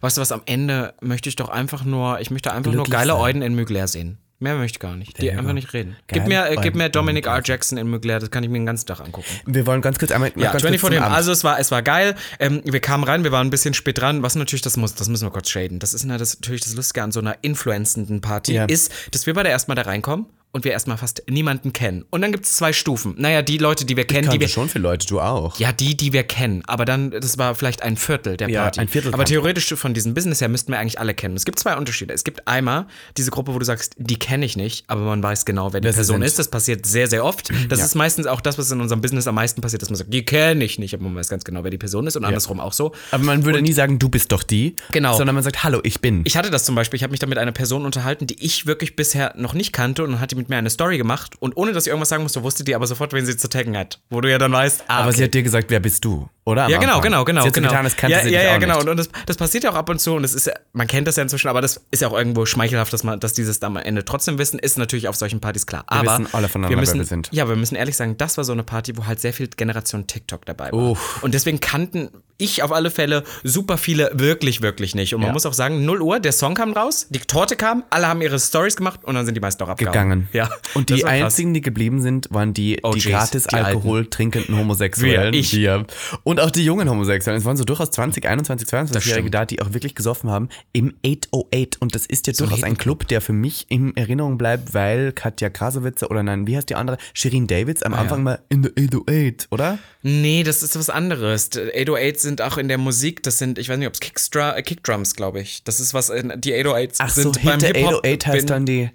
[0.00, 2.98] Weißt du was, am Ende möchte ich doch einfach nur, ich möchte einfach Glücklich nur
[2.98, 3.20] geile sein.
[3.20, 4.18] Euden in Mugler sehen.
[4.40, 5.20] Mehr möchte ich gar nicht.
[5.20, 5.96] Die einfach nicht reden.
[6.06, 7.40] Gib mir, äh, gib mir in Dominic R.
[7.44, 9.26] Jackson in Mugler, das kann ich mir den ganzen Tag angucken.
[9.46, 11.02] Wir wollen ganz kurz einmal Ja, ganz kurz 24 zum Dem.
[11.02, 11.16] Abend.
[11.16, 12.14] Also es war, es war geil.
[12.38, 14.22] Ähm, wir kamen rein, wir waren ein bisschen spät dran.
[14.22, 15.80] Was natürlich, das muss, das müssen wir kurz shaden.
[15.80, 18.66] Das ist natürlich das Lustige an so einer influenzenden Party, Ja.
[18.66, 22.04] ist, dass wir beide erstmal da reinkommen und wir erstmal fast niemanden kennen.
[22.10, 23.14] Und dann gibt es zwei Stufen.
[23.18, 24.48] Naja, die Leute, die wir kennen, die kannte wir.
[24.48, 25.58] schon viele Leute, du auch.
[25.58, 26.62] Ja, die, die wir kennen.
[26.66, 28.80] Aber dann, das war vielleicht ein Viertel der Ja, Party.
[28.80, 31.36] ein Viertel Aber theoretisch von diesem Business her müssten wir eigentlich alle kennen.
[31.36, 32.14] Es gibt zwei Unterschiede.
[32.14, 32.86] Es gibt einmal
[33.16, 35.88] diese Gruppe, wo du sagst, die kenne ich nicht, aber man weiß genau, wer die
[35.88, 36.38] sie Person ist.
[36.38, 37.50] Das passiert sehr, sehr oft.
[37.68, 40.12] Das ist meistens auch das, was in unserem Business am meisten passiert, dass man sagt,
[40.12, 42.58] die kenne ich nicht, aber man weiß ganz genau, wer die Person ist und andersrum
[42.60, 42.92] auch so.
[43.10, 45.16] Aber man würde nie sagen, du bist doch die, Genau.
[45.16, 46.22] sondern man sagt, hallo, ich bin.
[46.24, 48.66] Ich hatte das zum Beispiel, ich habe mich da mit einer Person unterhalten, die ich
[48.66, 51.56] wirklich bisher noch nicht kannte und dann hat die mit mir eine Story gemacht und
[51.56, 54.00] ohne, dass ich irgendwas sagen musste, wusste die aber sofort, wen sie zu taggen hat.
[54.10, 55.18] Wo du ja dann weißt, ah, Aber okay.
[55.18, 56.64] sie hat dir gesagt, wer bist du, oder?
[56.64, 57.02] Am Ja, genau, Anfang.
[57.10, 57.40] genau, genau.
[57.42, 57.70] Sie hat so genau.
[57.70, 58.74] getan, das kannte ja, sie ja, ja, genau.
[58.76, 58.82] Nicht.
[58.84, 61.06] Und, und das, das passiert ja auch ab und zu und das ist, man kennt
[61.06, 63.76] das ja inzwischen, aber das ist ja auch irgendwo schmeichelhaft, dass man, dass dieses am
[63.76, 65.84] Ende trotzdem wissen, ist natürlich auf solchen Partys klar.
[65.86, 67.28] aber wissen alle voneinander, wir wer müssen, wir sind.
[67.32, 70.06] Ja, wir müssen ehrlich sagen, das war so eine Party, wo halt sehr viel Generation
[70.06, 70.74] TikTok dabei war.
[70.92, 71.22] Uff.
[71.22, 72.08] Und deswegen kannten
[72.40, 75.12] ich auf alle Fälle super viele wirklich, wirklich nicht.
[75.12, 75.32] Und man Ja.
[75.32, 78.38] muss auch sagen, 0 Uhr, der Song kam raus, die Torte kam, alle haben ihre
[78.38, 79.92] Stories gemacht und dann sind die meisten auch abgehauen.
[79.92, 80.28] gegangen.
[80.32, 80.48] Ja.
[80.74, 85.32] Und die einzigen, die geblieben sind, waren die, die OGs, gratis die Alkohol trinkenden Homosexuellen.
[85.32, 85.52] Wir, ich.
[85.52, 85.84] Wir.
[86.22, 87.40] Und auch die jungen Homosexuellen.
[87.40, 89.34] Es waren so durchaus 20, 21, 22-Jährige stimmt.
[89.34, 91.80] da, die auch wirklich gesoffen haben im 808.
[91.80, 95.50] Und das ist ja durchaus ein Club, der für mich in Erinnerung bleibt, weil Katja
[95.50, 96.98] Krasowitzer oder nein, wie heißt die andere?
[97.14, 99.78] Shirin Davids am Anfang mal in the 808, oder?
[100.02, 101.50] Nee, das ist was anderes.
[101.56, 105.14] 808 sind auch in der Musik, das sind, ich weiß nicht, ob es äh, Kickdrums,
[105.14, 105.64] glaube ich.
[105.64, 108.04] Das ist was, in, die 808s Ach so, sind beim hinter Hip-Hop.
[108.04, 108.90] 808 heißt dann die.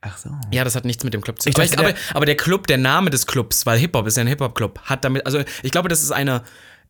[0.00, 0.30] Ach so.
[0.52, 1.66] Ja, das hat nichts mit dem Club zu tun.
[1.76, 5.04] aber, aber der Club, der Name des Clubs, weil Hip-Hop ist ja ein Hip-Hop-Club, hat
[5.04, 6.42] damit, also ich glaube, das ist eine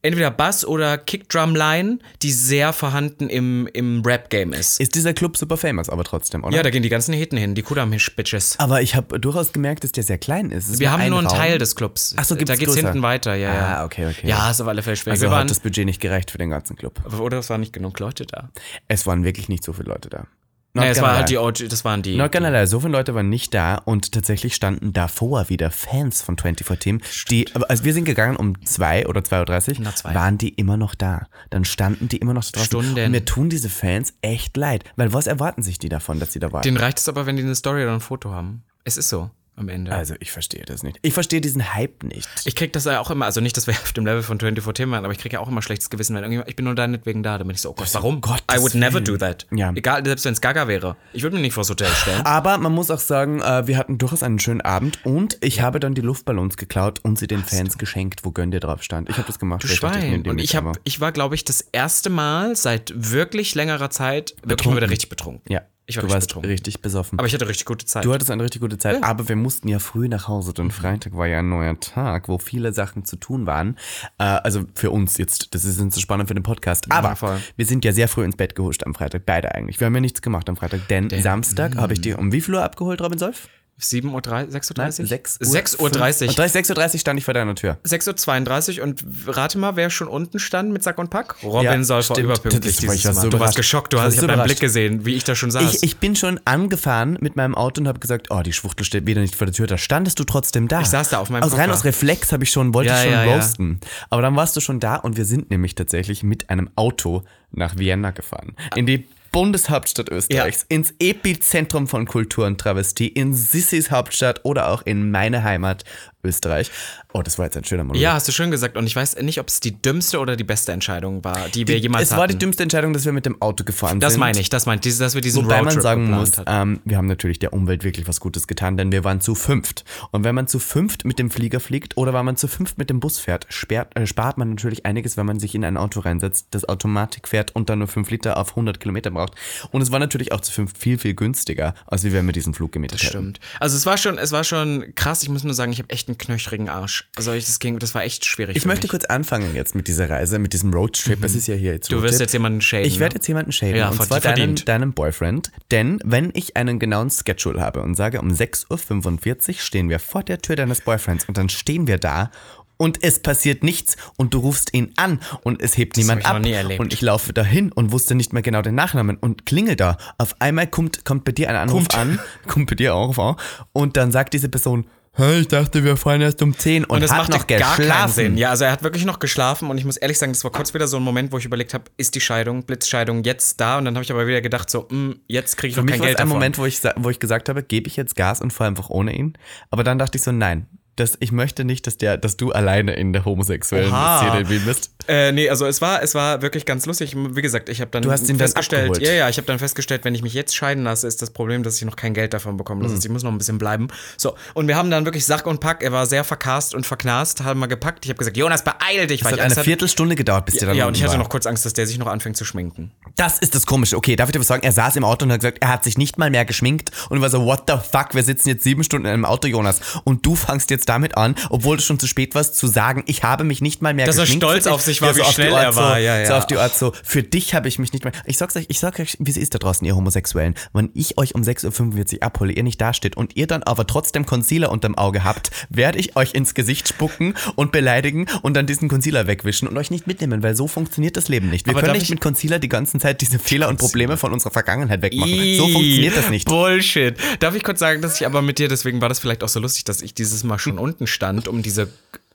[0.03, 4.81] entweder Bass- oder Kickdrum-Line, die sehr vorhanden im, im Rap-Game ist.
[4.81, 6.57] Ist dieser Club super famous, aber trotzdem, oder?
[6.57, 8.59] Ja, da gehen die ganzen Heten hin, die Kudam-Bitches.
[8.59, 10.69] aber ich habe durchaus gemerkt, dass der sehr klein ist.
[10.69, 11.37] Ist Wir haben ein nur einen Raum.
[11.37, 12.15] Teil des Clubs.
[12.17, 12.89] Ach so, gibt's Da geht's größer?
[12.89, 13.77] hinten weiter, ja, ja.
[13.79, 14.29] Ah, okay, okay.
[14.29, 15.13] Ja, ist auf alle Fälle schwer.
[15.13, 17.01] Also Wir waren, hat das Budget nicht gereicht für den ganzen Club.
[17.21, 18.51] oder es waren nicht genug Leute da.
[18.89, 20.27] Es waren wirklich nicht so viele Leute da.
[20.75, 22.17] Nee, es war halt die OG, das waren die.
[22.17, 26.23] Not gonna lie, so viele Leute waren nicht da und tatsächlich standen davor wieder Fans
[26.23, 30.15] von 24 Team, die, also wir sind gegangen um 2 oder 2.30 Uhr, zwei.
[30.15, 31.27] waren die immer noch da.
[31.51, 32.67] Dann standen die immer noch draußen.
[32.67, 33.05] Stunden.
[33.05, 36.39] Und mir tun diese Fans echt leid, weil was erwarten sich die davon, dass sie
[36.39, 36.63] da waren?
[36.63, 38.63] Denen reicht es aber, wenn die eine Story oder ein Foto haben.
[38.85, 39.93] Es ist so am Ende.
[39.93, 40.99] also ich verstehe das nicht.
[41.03, 42.29] Ich verstehe diesen Hype nicht.
[42.45, 44.73] Ich krieg das ja auch immer, also nicht, dass wir auf dem Level von 24
[44.73, 46.75] Themen waren, aber ich krieg ja auch immer schlechtes Gewissen, wenn irgendjemand, ich bin nur
[46.75, 48.21] da nicht wegen da, dann bin ich so, oh Gott, warum?
[48.21, 49.47] Gottes I would never do that.
[49.51, 49.73] Ja.
[49.75, 50.97] Egal, selbst wenn es Gaga wäre.
[51.13, 52.23] Ich würde mich nicht vors Hotel stellen.
[52.25, 55.81] Aber man muss auch sagen, äh, wir hatten durchaus einen schönen Abend und ich habe
[55.81, 59.09] dann die Luftballons geklaut und sie den Fans geschenkt, wo Gönn dir drauf stand.
[59.09, 59.63] Ich habe das gemacht.
[59.63, 60.23] Du ich ich Schwein.
[60.23, 64.35] die Und ich, hab, ich war, glaube ich, das erste Mal seit wirklich längerer Zeit
[64.43, 65.43] wirklich mal wieder richtig betrunken.
[65.53, 66.51] Ja, Ich war du richtig warst betrunken.
[66.51, 67.19] richtig besoffen.
[67.19, 68.05] Aber ich hatte richtig gute Zeit.
[68.05, 71.17] Du hattest eine richtig gute Zeit, aber wir mussten ja früh nach Hause, denn Freitag
[71.17, 73.79] war ja ein neuer Tag, wo viele Sachen zu tun waren.
[74.19, 76.93] Äh, also für uns jetzt, das ist nicht so spannend für den Podcast.
[76.93, 77.39] Aber voll.
[77.57, 79.81] wir sind ja sehr früh ins Bett gehuscht am Freitag, beide eigentlich.
[79.81, 82.55] Wir haben ja nichts gemacht am Freitag, denn, Samstag habe ich dir um wie viel
[82.55, 83.49] Uhr abgeholt, Robin Solf?
[83.81, 85.07] 7.30 Uhr, 6.30 Uhr?
[85.07, 85.85] 6 6.30 Uhr.
[85.87, 87.79] Und 6.30 Uhr stand ich vor deiner Tür.
[87.87, 91.37] 6.32 Uhr und rate mal, wer schon unten stand mit Sack und Pack?
[91.43, 92.25] Robin Ja, Solfer stimmt.
[92.27, 93.21] überpünktlich Das dieses war Mal.
[93.23, 95.35] so du warst geschockt, du hast, ich so habe deinen Blick gesehen, wie ich da
[95.35, 95.75] schon saß.
[95.77, 99.07] Ich, ich bin schon angefahren mit meinem Auto und habe gesagt, oh, die Schwuchtel steht
[99.07, 99.67] wieder nicht vor der Tür.
[99.67, 100.81] Da standest du trotzdem da.
[100.81, 101.75] Ich saß da auf meinem aus, Rein Koffer.
[101.79, 103.35] aus Reflex habe ich schon, wollte Ja, ich schon ja, ja.
[103.37, 103.81] roasten.
[104.11, 107.79] Aber dann warst du schon da und wir sind nämlich tatsächlich mit einem Auto nach
[107.79, 108.55] Vienna gefahren.
[108.75, 114.83] In die Bundeshauptstadt Österreichs, ins Epizentrum von Kultur und Travestie, in Sissis Hauptstadt oder auch
[114.83, 115.85] in meine Heimat
[116.25, 116.71] Österreich.
[117.13, 118.03] Oh, das war jetzt ein schöner Monolog.
[118.03, 118.77] ja, hast du schön gesagt.
[118.77, 121.79] Und ich weiß nicht, ob es die dümmste oder die beste Entscheidung war, die wir
[121.79, 122.41] jemals es war die hatten.
[122.41, 124.21] dümmste Entscheidung, dass wir mit dem Auto gefahren das sind.
[124.21, 126.71] meine ich, das meint, diese- dass wir diesen Wobei man Roadtrip sagen geplant muss, hatten.
[126.73, 129.85] ähm, wir haben natürlich der Umwelt wirklich was Gutes getan, denn wir waren zu fünft.
[130.11, 132.91] Und wenn man zu fünft mit dem Flieger fliegt oder wenn man zu fünft mit
[132.91, 136.01] dem Bus fährt, sperrt, äh, spart man natürlich einiges, wenn man sich in ein Auto
[136.01, 139.35] reinsetzt, das Automatik fährt und dann nur 5 Liter auf 100 Kilometer braucht.
[139.71, 142.55] Und es war natürlich auch zu fünft viel, viel günstiger, als wie wenn wir diesen
[142.55, 143.09] Flug gemietet hätten.
[143.11, 143.41] Stimmt.
[143.61, 145.23] Also es war schon, es war schon krass.
[145.23, 147.09] Ich muss nur sagen, ich habe echt einen knöchrigen Arsch.
[147.17, 148.57] Also ich, das ging, das war echt schwierig.
[148.57, 148.91] Ich möchte mich.
[148.91, 151.23] kurz anfangen jetzt mit dieser Reise, mit diesem Roadtrip.
[151.23, 152.87] Es ist ja hier jetzt Du wirst jetzt jemanden shaden.
[152.87, 153.19] Ich werde ne?
[153.19, 153.77] jetzt jemanden shaden.
[153.77, 154.69] Ja, und zwar verdient.
[154.69, 155.53] deinem Boyfriend.
[155.71, 160.23] Denn wenn ich einen genauen Schedule habe und sage, um 6.45 Uhr stehen wir vor
[160.23, 162.31] der Tür deines Boyfriends und dann stehen wir da
[162.79, 166.31] und es passiert nichts und du rufst ihn an und es hebt niemand hab ich
[166.31, 166.35] ab.
[166.37, 166.81] noch nie erlebt.
[166.81, 169.99] Und ich laufe dahin und wusste nicht mehr genau den Nachnamen und klingel da.
[170.17, 171.99] Auf einmal kommt, kommt bei dir ein Anruf Kommt.
[171.99, 173.37] an, kommt bei dir auch
[173.73, 177.11] und dann sagt diese Person, "Hä, ich dachte, wir fahren erst um 10 und, Und
[177.11, 178.09] hat macht noch gar keinen.
[178.09, 178.37] Sinn.
[178.37, 180.75] Ja, also er hat wirklich noch geschlafen und ich muss ehrlich sagen, das war kurz
[180.75, 183.79] wieder so ein Moment, wo ich überlegt habe, ist die Scheidung, Blitzscheidung jetzt da?
[183.79, 185.93] Und dann habe ich aber wieder gedacht, so, mh, jetzt kriege ich Für noch mich
[185.95, 186.29] kein war es Geld ein.
[186.29, 189.17] Moment, wo ich, wo ich gesagt habe, gebe ich jetzt Gas und fahre einfach ohne
[189.17, 189.37] ihn.
[189.71, 190.67] Aber dann dachte ich so, nein,
[190.99, 194.19] das, ich möchte nicht, dass, der, dass du alleine in der homosexuellen Oha.
[194.19, 194.91] Szene in Wien bist.
[195.07, 197.15] Äh, nee, also es war, es war wirklich ganz lustig.
[197.17, 199.07] Wie gesagt, ich habe dann Du hast ihn dann festgestellt, abgeholt.
[199.07, 201.63] ja, ja, ich habe dann festgestellt, wenn ich mich jetzt scheiden lasse, ist das Problem,
[201.63, 202.81] dass ich noch kein Geld davon bekomme.
[202.81, 202.85] Mhm.
[202.85, 203.89] Das heißt, ich muss noch ein bisschen bleiben.
[204.17, 205.83] So, und wir haben dann wirklich Sack und Pack.
[205.83, 208.05] Er war sehr verkast und verknast, haben wir gepackt.
[208.05, 209.65] Ich habe gesagt, Jonas, beeil dich, Es weil hat ich eine.
[209.65, 211.19] Viertelstunde gedauert, bis der dann Ja, und ich hatte war.
[211.19, 212.91] noch kurz Angst, dass der sich noch anfängt zu schminken.
[213.17, 213.97] Das ist das Komische.
[213.97, 214.63] Okay, darf ich dir was sagen?
[214.63, 217.21] Er saß im Auto und hat gesagt, er hat sich nicht mal mehr geschminkt und
[217.21, 219.81] war so, what the fuck, wir sitzen jetzt sieben Stunden in einem Auto, Jonas.
[220.05, 223.23] Und du fangst jetzt damit an, obwohl du schon zu spät warst, zu sagen, ich
[223.23, 224.45] habe mich nicht mal mehr Dass er geschminkt.
[224.45, 224.75] stolz für dich.
[224.75, 225.99] auf sich war, wie auf die schnell er so, war.
[225.99, 226.39] Ja, So ja.
[226.39, 228.13] auf die Art so, für dich habe ich mich nicht mehr.
[228.27, 230.55] Ich sag's euch, ich sag euch, wie es ist da draußen, ihr Homosexuellen.
[230.73, 234.27] Wenn ich euch um 6.45 Uhr abhole, ihr nicht dasteht und ihr dann aber trotzdem
[234.27, 238.89] Concealer unterm Auge habt, werde ich euch ins Gesicht spucken und beleidigen und dann diesen
[238.89, 241.67] Concealer wegwischen und euch nicht mitnehmen, weil so funktioniert das Leben nicht.
[241.67, 244.33] Wir Aber können nicht ich- mit Concealer die ganze Zeit diese Fehler und Probleme von
[244.33, 245.57] unserer Vergangenheit wegmachen.
[245.57, 246.47] So funktioniert das nicht.
[246.49, 247.17] Bullshit.
[247.41, 249.61] Darf ich kurz sagen, dass ich aber mit dir, deswegen war das vielleicht auch so
[249.61, 251.89] lustig, dass ich dieses Mal schon unten stand, um diese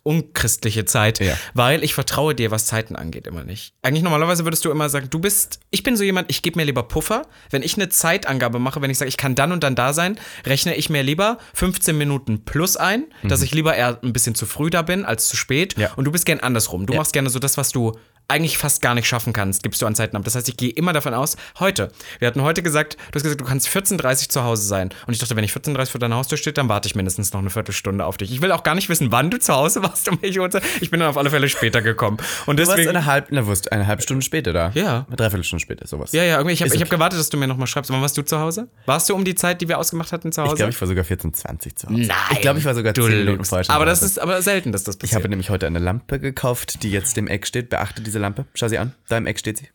[0.03, 1.37] unchristliche Zeit, Ja.
[1.53, 3.73] weil ich vertraue dir, was Zeiten angeht, immer nicht.
[3.81, 6.65] Eigentlich normalerweise würdest du immer sagen, du bist, ich bin so jemand, ich gebe mir
[6.65, 7.23] lieber Puffer.
[7.49, 10.19] Wenn ich eine Zeitangabe mache, wenn ich sage, ich kann dann und dann da sein,
[10.45, 14.45] rechne ich mir lieber 15 Minuten plus ein, dass ich lieber eher ein bisschen zu
[14.45, 15.75] früh da bin als zu spät.
[15.77, 15.93] Ja.
[15.95, 16.85] Und du bist gern andersrum.
[16.85, 17.97] Du machst gerne so das, was du
[18.29, 20.23] eigentlich fast gar nicht schaffen kannst, gibst du an Zeiten ab.
[20.23, 21.91] Das heißt, ich gehe immer davon aus, heute.
[22.19, 24.91] Wir hatten heute gesagt, du hast gesagt, du kannst 14.30 zu Hause sein.
[25.05, 27.41] Und ich dachte, wenn ich 14.30 vor deiner Haustür stehe, dann warte ich mindestens noch
[27.41, 28.31] eine Viertelstunde auf dich.
[28.31, 30.63] Ich will auch gar nicht wissen, wann du zu Hause warst um welche Uhrzeit.
[30.81, 32.17] Ich bin dann auf alle Fälle später gekommen.
[32.45, 32.89] Und Du warst deswegen.
[32.95, 34.71] eine halbe, na, wurst, eine halbe Stunde später da.
[34.73, 35.05] Ja.
[35.07, 36.11] Eine Dreiviertelstunde später, sowas.
[36.11, 36.95] ja, ja, irgendwie, ich habe ich hab okay.
[36.95, 37.91] gewartet, dass du mir nochmal schreibst.
[37.91, 38.67] Wann warst du zu Hause?
[38.85, 40.53] Warst du um die Zeit, die wir ausgemacht hatten, zu Hause?
[40.53, 41.99] Ich glaube, ich war sogar 14.20 zu Hause.
[41.99, 42.07] Nein.
[42.31, 44.83] Ich glaube, ich war sogar du 10 Minuten vorher Aber das ist aber selten, dass
[44.83, 45.19] das Ich passiert.
[45.21, 47.69] habe nämlich heute eine Lampe gekauft, die jetzt im Eck steht.
[47.69, 48.45] Beachte diese Lampe.
[48.53, 48.93] Schau sie an.
[49.09, 49.69] Da im Eck steht sie.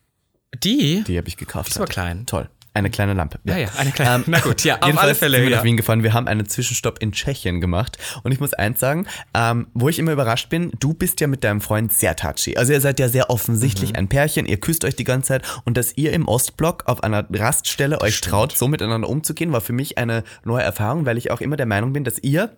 [0.62, 1.04] die?
[1.06, 1.72] Die habe ich gekauft.
[1.76, 1.92] aber heute.
[1.92, 2.26] klein.
[2.26, 2.48] Toll.
[2.74, 3.40] Eine kleine Lampe.
[3.44, 4.24] Ja, ja, eine kleine.
[4.28, 5.56] Na gut, ja, auf alle Fälle, sind wir ja.
[5.56, 6.02] nach Wien gefahren.
[6.02, 7.98] Wir haben einen Zwischenstopp in Tschechien gemacht.
[8.22, 11.42] Und ich muss eins sagen, ähm, wo ich immer überrascht bin, du bist ja mit
[11.44, 12.56] deinem Freund sehr touchy.
[12.56, 13.96] Also ihr seid ja sehr offensichtlich Mhm.
[13.96, 15.42] ein Pärchen, ihr küsst euch die ganze Zeit.
[15.64, 19.72] Und dass ihr im Ostblock auf einer Raststelle euch traut, so miteinander umzugehen, war für
[19.72, 22.56] mich eine neue Erfahrung, weil ich auch immer der Meinung bin, dass ihr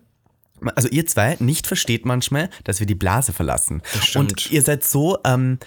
[0.75, 3.81] also ihr zwei nicht versteht manchmal, dass wir die Blase verlassen.
[4.03, 4.15] stimmt.
[4.31, 5.57] Und ihr seid so ähm,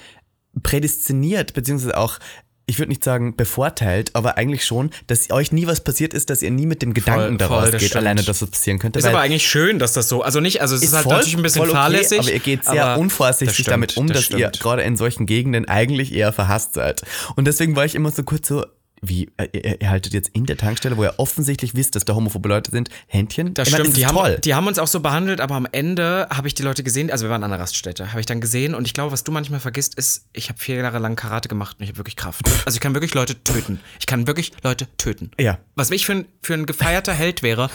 [0.62, 2.18] prädestiniert, beziehungsweise auch,
[2.66, 6.40] ich würde nicht sagen bevorteilt, aber eigentlich schon, dass euch nie was passiert ist, dass
[6.42, 8.04] ihr nie mit dem Gedanken voll, daraus das geht, stimmt.
[8.04, 8.98] alleine, dass das passieren könnte.
[8.98, 11.12] Ist aber eigentlich schön, dass das so, also nicht, also es ist, ist halt voll-
[11.14, 12.18] natürlich ein bisschen voll okay, fahrlässig.
[12.20, 14.60] aber ihr geht sehr unvorsichtig stimmt, damit um, das dass ihr stimmt.
[14.60, 17.02] gerade in solchen Gegenden eigentlich eher verhasst seid.
[17.36, 18.64] Und deswegen war ich immer so kurz so,
[19.08, 22.14] wie, äh, ihr, ihr haltet jetzt in der Tankstelle, wo ihr offensichtlich wisst, dass da
[22.14, 23.54] homophobe Leute sind, Händchen?
[23.54, 25.66] Das Ich meine, stimmt, es die haben, die haben uns auch so behandelt, aber am
[25.70, 28.40] Ende habe ich die Leute gesehen, also wir waren an einer Raststätte, habe ich dann
[28.40, 31.48] gesehen und ich glaube, was du manchmal vergisst, ist, ich habe vier Jahre lang Karate
[31.48, 32.42] gemacht und ich habe wirklich Kraft.
[32.64, 33.80] Also ich kann wirklich Leute töten.
[34.00, 35.30] Ich kann wirklich Leute töten.
[35.38, 35.58] Ja.
[35.74, 37.68] Was ich für ein, für ein gefeierter Held wäre,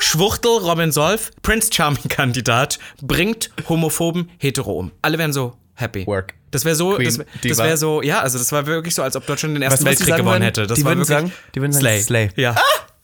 [0.00, 4.92] Schwuchtel Robin Solf, Prince Charming-Kandidat, bringt homophoben Hetero um.
[5.02, 6.06] Alle wären so happy.
[6.06, 6.34] Work.
[6.50, 9.16] Das wäre so, Queen das, das wäre so, ja, also das war wirklich so, als
[9.16, 10.42] ob Deutschland den Ersten Weltkrieg gewonnen würden?
[10.44, 10.66] hätte.
[10.66, 12.00] Das Die war würden wirklich sagen- die würden sagen, Slay.
[12.00, 12.30] Slay.
[12.36, 12.56] Ja.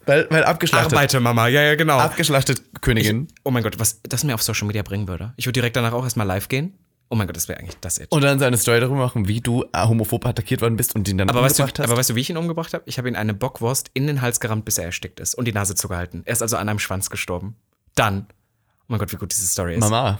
[0.06, 0.92] Weil, weil abgeschlachtet.
[0.92, 1.48] Arbeite, Mama.
[1.48, 1.98] Ja, ja, genau.
[1.98, 3.28] Abgeschlachtet Königin.
[3.42, 5.32] Oh mein Gott, was das mir auf Social Media bringen würde.
[5.36, 6.74] Ich würde direkt danach auch erstmal live gehen.
[7.10, 8.12] Oh mein Gott, das wäre eigentlich das jetzt.
[8.12, 11.18] und dann seine Story darüber machen, wie du äh, homophob attackiert worden bist und ihn
[11.18, 11.88] dann Aber weißt, du, umgebracht hast.
[11.90, 12.82] aber weißt du, wie ich ihn umgebracht habe?
[12.86, 15.52] Ich habe ihn eine Bockwurst in den Hals gerammt, bis er erstickt ist und die
[15.52, 16.22] Nase zugehalten.
[16.24, 17.56] Er ist also an einem Schwanz gestorben.
[17.94, 18.26] Dann.
[18.30, 18.32] Oh
[18.88, 19.80] mein Gott, wie gut diese Story ist.
[19.80, 20.18] Mama.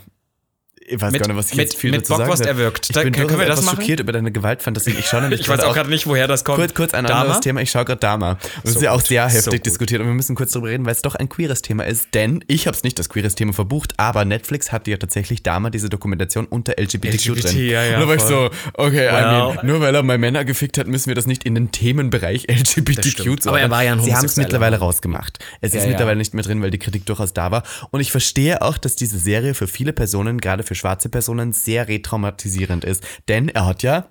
[0.87, 2.49] Ich weiß Mit- gar nicht, was ich mit- jetzt viel mit dazu sagen Bockwurst will.
[2.49, 2.87] erwürgt.
[2.91, 3.77] Ich Da- bin können wir das etwas machen?
[3.81, 4.91] schockiert über deine Gewaltfantasie.
[4.99, 6.59] Ich schaue nämlich Ich weiß auch gerade nicht, woher das kommt.
[6.59, 7.21] Kurz, kurz ein Dama?
[7.23, 7.63] anderes Thema.
[7.63, 8.33] Ich schaue gerade Dama.
[8.33, 9.67] Und das So ist ja auch sehr So heftig gut.
[9.67, 12.09] diskutiert und wir müssen kurz darüber reden, weil es doch ein queeres Thema ist.
[12.13, 15.71] Denn ich habe es nicht als queeres Thema verbucht, aber Netflix hatte ja tatsächlich Dama
[15.71, 17.67] diese Dokumentation unter LGBTQ LGBT, drin.
[17.71, 19.23] ja, ja, und da war ich so, okay, I Well.
[19.55, 22.45] mean, nur weil er mal Männer gefickt hat, müssen wir das nicht in den Themenbereich
[22.51, 25.39] LGBTQ zu Aber er war ja ein Sie haben es mittlerweile rausgemacht.
[25.63, 25.89] Es ist ja.
[25.89, 27.63] mittlerweile nicht mehr drin, weil die Kritik durchaus da war.
[27.91, 31.89] Und ich verstehe auch, dass diese Serie für viele Personen, gerade für schwarze Personen, sehr
[31.89, 33.05] retraumatisierend ist.
[33.29, 34.09] Denn er hat ja,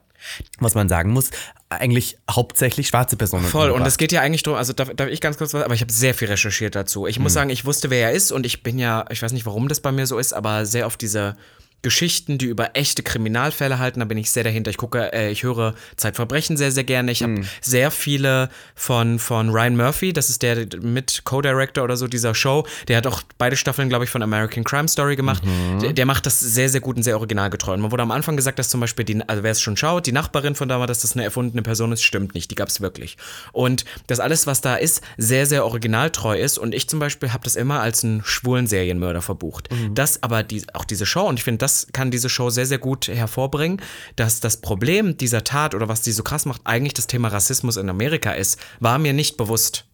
[0.59, 1.31] was man sagen muss,
[1.69, 5.21] eigentlich hauptsächlich schwarze Personen Voll, und es geht ja eigentlich darum, also darf, darf ich
[5.21, 7.07] ganz kurz was, aber ich habe sehr viel recherchiert dazu.
[7.07, 9.45] Ich muss sagen, ich wusste, wer er ist und ich bin ja, ich weiß nicht,
[9.45, 11.35] warum das bei mir so ist, aber sehr auf diese
[11.83, 14.71] Geschichten, die über echte Kriminalfälle halten, da bin ich sehr dahinter.
[14.71, 17.11] Ich gucke, äh, ich höre Zeitverbrechen sehr, sehr gerne.
[17.11, 22.07] Ich habe sehr viele von, von Ryan Murphy, das ist der mit Co-Director oder so
[22.07, 22.65] dieser Show.
[22.87, 25.43] Der hat auch beide Staffeln, glaube ich, von American Crime Story gemacht.
[25.81, 27.73] Der, der macht das sehr, sehr gut und sehr originalgetreu.
[27.73, 30.05] Und man wurde am Anfang gesagt, dass zum Beispiel, die, also wer es schon schaut,
[30.05, 32.49] die Nachbarin von damals, dass das eine erfundene Person ist, stimmt nicht.
[32.49, 33.17] Die gab es wirklich.
[33.51, 36.57] Und das alles, was da ist, sehr, sehr originaltreu ist.
[36.57, 39.67] Und ich zum Beispiel habe das immer als einen schwulen Serienmörder verbucht.
[39.91, 42.77] Das aber die, auch diese Show, und ich finde, das kann diese Show sehr, sehr
[42.77, 43.81] gut hervorbringen,
[44.15, 47.77] dass das Problem dieser Tat oder was die so krass macht, eigentlich das Thema Rassismus
[47.77, 49.85] in Amerika ist, war mir nicht bewusst.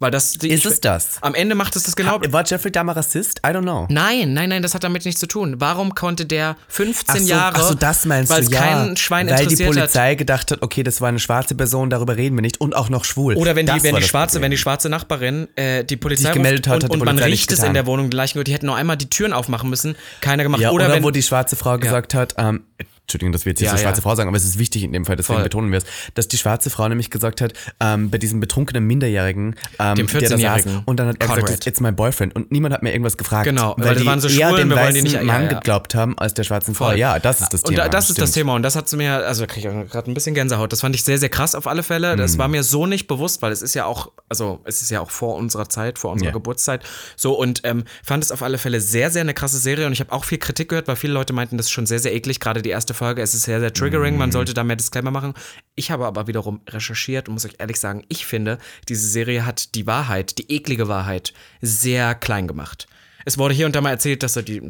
[0.00, 1.18] Weil das die, Ist es das?
[1.22, 2.20] Am Ende macht es das genau.
[2.28, 3.40] War Jeffrey Dahmer Rassist?
[3.44, 3.86] I don't know.
[3.90, 5.56] Nein, nein, nein, das hat damit nichts zu tun.
[5.58, 8.60] Warum konnte der 15 Ach so, Jahre, ach so, das meinst du, ja.
[8.60, 9.76] kein Schwein weil die interessiert hat.
[9.76, 12.88] Polizei gedacht hat, okay, das war eine schwarze Person, darüber reden wir nicht und auch
[12.88, 13.34] noch schwul.
[13.34, 14.42] Oder wenn die, wenn die schwarze, Problem.
[14.44, 17.16] wenn die schwarze Nachbarin äh, die Polizei Sich gemeldet hat, und, hat die und man
[17.16, 19.68] Polizei riecht es in der Wohnung, die Leichen, die hätten nur einmal die Türen aufmachen
[19.68, 20.60] müssen, keiner gemacht.
[20.60, 22.62] Ja, oder, oder, wenn, wo die schwarze Frau gesagt hat, ähm,
[23.08, 24.02] Entschuldigung, dass wir jetzt nicht Ja, so schwarze ja.
[24.02, 25.42] Frau sagen, aber es ist wichtig in dem Fall, deswegen Voll.
[25.44, 29.56] betonen wir es, dass die schwarze Frau nämlich gesagt hat, ähm, bei diesem betrunkenen Minderjährigen,
[29.78, 31.54] ähm, Dem der da saß, 14-Jährigen, und dann hat er gesagt, Conrad.
[31.58, 33.46] ist jetzt mein Boyfriend und niemand hat mir irgendwas gefragt.
[33.46, 35.52] Genau, weil, weil das die waren so eher Schwulen, dem weißen die nicht- Mann ja.
[35.54, 36.88] geglaubt haben als der schwarzen Frau.
[36.88, 36.98] Voll.
[36.98, 37.84] Ja, das ist das und Thema.
[37.84, 38.32] da, das ist das.
[38.32, 40.70] Thema und das hat zu mir, also kriege ich gerade ein bisschen Gänsehaut.
[40.70, 42.14] Das fand ich sehr, sehr krass auf alle Fälle.
[42.14, 42.38] Das Mhm.
[42.40, 45.10] war mir so nicht bewusst, weil es ist ja auch, also es ist ja auch
[45.10, 46.32] vor unserer Zeit, vor unserer Ja.
[46.34, 46.82] Geburtszeit.
[47.16, 50.00] So und ähm, fand es auf alle Fälle sehr, sehr eine krasse Serie und ich
[50.00, 52.38] habe auch viel Kritik gehört, weil viele Leute meinten, das ist schon sehr, sehr eklig.
[52.38, 54.14] Gerade die erste Folge, es ist sehr, sehr triggering.
[54.14, 54.18] Mhm.
[54.18, 55.34] Man sollte da mehr Disclaimer machen.
[55.74, 58.58] Ich habe aber wiederum recherchiert und muss euch ehrlich sagen, ich finde,
[58.88, 61.32] diese Serie hat die Wahrheit, die eklige Wahrheit,
[61.62, 62.86] sehr klein gemacht.
[63.24, 64.68] Es wurde hier und da mal erzählt, dass er die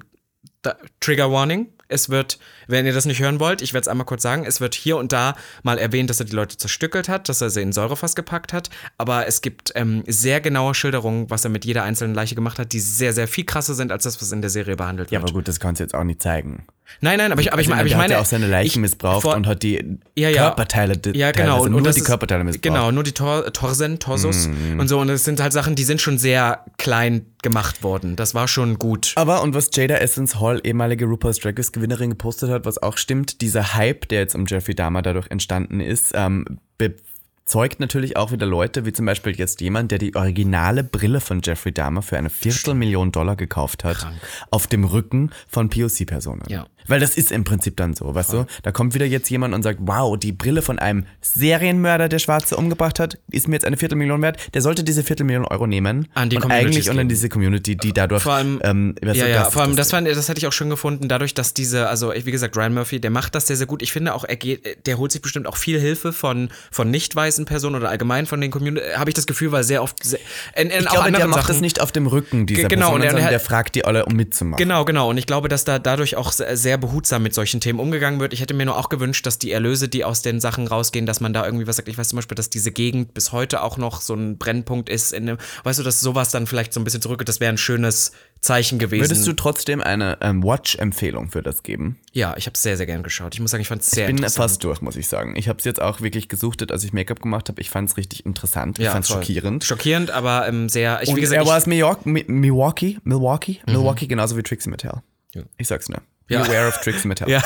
[0.62, 1.68] da, Trigger Warning.
[1.88, 4.60] Es wird, wenn ihr das nicht hören wollt, ich werde es einmal kurz sagen, es
[4.60, 7.62] wird hier und da mal erwähnt, dass er die Leute zerstückelt hat, dass er sie
[7.62, 8.70] in Säurefass gepackt hat.
[8.96, 12.72] Aber es gibt ähm, sehr genaue Schilderungen, was er mit jeder einzelnen Leiche gemacht hat,
[12.72, 15.30] die sehr, sehr viel krasser sind als das, was in der Serie behandelt Ja, wird.
[15.30, 16.64] aber gut, das kannst du jetzt auch nicht zeigen.
[17.00, 18.24] nein, nein, aber ich, aber ich, Also, meine, aber ich der hat meine, ja auch
[18.26, 20.42] seine Leichen ich- missbraucht vor- und hat die Ja, ja.
[20.46, 21.62] Körperteile Ja, genau.
[21.64, 22.62] Und, nur und die ist- Körperteile missbraucht.
[22.62, 24.80] Genau, nur die Tor Torsen, Torsos Mhm.
[24.80, 24.98] und so.
[24.98, 28.16] Und es sind halt Sachen, die sind schon sehr klein gemacht worden.
[28.16, 29.12] Das war schon gut.
[29.14, 32.96] Aber und was Jada Essence Hall, ehemalige RuPaul's Drag Race Gewinnerin, gepostet hat, was auch
[32.96, 36.44] stimmt, dieser Hype, der jetzt um Jeffrey Dahmer dadurch entstanden ist, ähm,
[36.78, 41.40] bezeugt natürlich auch wieder Leute, wie zum Beispiel jetzt jemand, der die originale Brille von
[41.42, 44.06] Jeffrey Dahmer für eine Viertelmillion Dollar gekauft hat,
[44.50, 46.42] auf dem Rücken von POC-Personen.
[46.48, 46.66] Ja.
[46.88, 48.46] Weil das ist im Prinzip dann so, weißt du?
[48.62, 52.56] Da kommt wieder jetzt jemand und sagt, wow, die Brille von einem Serienmörder, der Schwarze
[52.56, 54.38] umgebracht hat, ist mir jetzt eine Viertelmillion wert.
[54.54, 57.76] Der sollte diese Viertelmillion Euro nehmen An die und Communities eigentlich und an diese Community,
[57.76, 60.38] die dadurch Vor allem- ähm, Ja, du, ja, vor allem, das, das- fand, das hatte
[60.38, 63.46] ich auch schon gefunden, dadurch, dass diese, also wie gesagt, Ryan Murphy, der macht das
[63.46, 63.82] sehr, sehr gut.
[63.82, 67.14] Ich finde auch, er geht, der holt sich bestimmt auch viel Hilfe von, von nicht
[67.14, 70.18] weißen Personen oder allgemein von den Community, habe ich das Gefühl, weil sehr oft, sehr,
[70.56, 72.68] in, in ich auch glaube, der macht Sachen, das nicht auf dem Rücken dieser Ge-
[72.68, 74.58] genau, Personen, und er- sondern er- der fragt die alle, um mitzumachen.
[74.58, 75.10] Genau, genau.
[75.10, 78.32] Und ich glaube, dass da dadurch auch sehr, sehr behutsam mit solchen Themen umgegangen wird.
[78.32, 81.20] Ich hätte mir nur auch gewünscht, dass die Erlöse, die aus den Sachen rausgehen, dass
[81.20, 81.88] man da irgendwie was sagt.
[81.88, 85.12] Ich weiß zum Beispiel, dass diese Gegend bis heute auch noch so ein Brennpunkt ist.
[85.12, 87.24] Dem, weißt du, dass sowas dann vielleicht so ein bisschen zurück.
[87.26, 89.02] Das wäre ein schönes Zeichen gewesen.
[89.04, 91.98] Würdest du trotzdem eine ähm, Watch-Empfehlung für das geben?
[92.12, 93.34] ja, ich habe es sehr, sehr gern geschaut.
[93.34, 94.50] Ich muss sagen, ich fand es sehr Ich bin interessant.
[94.50, 95.36] fast durch, muss ich sagen.
[95.36, 97.60] Ich habe es jetzt auch wirklich gesuchtet, als ich Make-up gemacht habe.
[97.60, 98.78] Ich fand es richtig interessant.
[98.78, 99.64] Ich Ja, fand es schockierend.
[99.64, 101.00] Schockierend, aber ähm, sehr.
[101.02, 104.42] Ich, Und wie gesagt, er ich, war es Milwaukee, Mi- Milwaukee, Milwaukee, Milwaukee, genauso wie
[104.42, 104.92] Trixie Mattel.
[105.34, 105.42] Ja.
[105.58, 106.00] Ich sag's nur.
[106.28, 106.42] Ja.
[106.42, 107.28] Beware of Trixie Mattel.
[107.28, 107.42] Ja.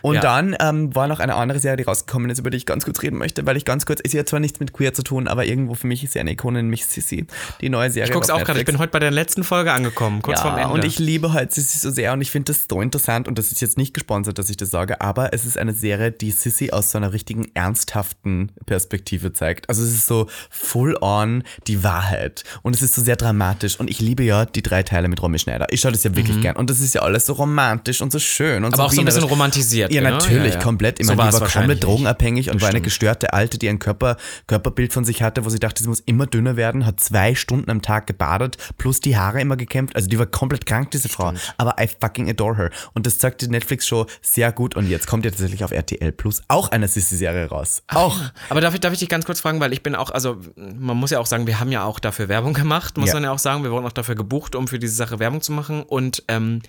[0.00, 0.20] Und Ja.
[0.22, 3.02] dann ähm, war noch eine andere Serie, die rausgekommen ist, über die ich ganz kurz
[3.02, 5.44] reden möchte, weil ich ganz kurz, ist ja zwar nichts mit Queer zu tun, aber
[5.44, 7.26] irgendwo für mich ist sie eine Ikone, nämlich Sissy.
[7.60, 8.08] Die neue Serie.
[8.08, 8.58] ich guck's auf auch gerade.
[8.60, 10.72] Ich bin heute bei der letzten Folge angekommen, kurz ja, vorm Ende.
[10.72, 13.52] und ich liebe halt Sissy so sehr und ich finde das so interessant und das
[13.52, 16.70] ist jetzt nicht gesponsert, dass ich das sage, aber es ist eine Serie, die Sissy
[16.70, 19.68] aus so einer richtigen ernsthaften Perspektive zeigt.
[19.68, 23.90] Also es ist so full on die Wahrheit und es ist so sehr dramatisch und
[23.90, 25.66] ich liebe ja die drei Teile mit Romy Schneider.
[25.70, 28.18] Ich schaue das ja wirklich gern und das ist ja alles so romantisch und so
[28.24, 29.92] schön und aber auch so ein bisschen romantisiert.
[29.92, 30.16] Ja, genau.
[30.16, 30.64] natürlich, Ja, ja.
[30.64, 31.00] komplett.
[31.00, 33.78] Ich So meine, war die war komplett drogenabhängig und war eine gestörte Alte, die ein
[33.78, 37.34] Körper, Körperbild von sich hatte, wo sie dachte, sie muss immer dünner werden, hat zwei
[37.34, 39.96] Stunden am Tag gebadet, plus die Haare immer gekämpft.
[39.96, 41.32] Also die war komplett krank, diese Frau.
[41.58, 42.70] Aber I fucking adore her.
[42.94, 44.76] Und das sagt die Netflix-Show sehr gut.
[44.76, 47.82] Und jetzt kommt ja tatsächlich auf RTL Plus auch eine Sissy-Serie raus.
[47.88, 48.18] Auch.
[48.48, 50.96] Aber darf ich, darf ich dich ganz kurz fragen, weil ich bin auch, also man
[50.96, 53.14] muss ja auch sagen, wir haben ja auch dafür Werbung gemacht, muss Ja.
[53.14, 53.62] man ja auch sagen.
[53.64, 55.82] Wir wurden auch dafür gebucht, um für diese Sache Werbung zu machen.
[55.82, 56.60] Und ähm,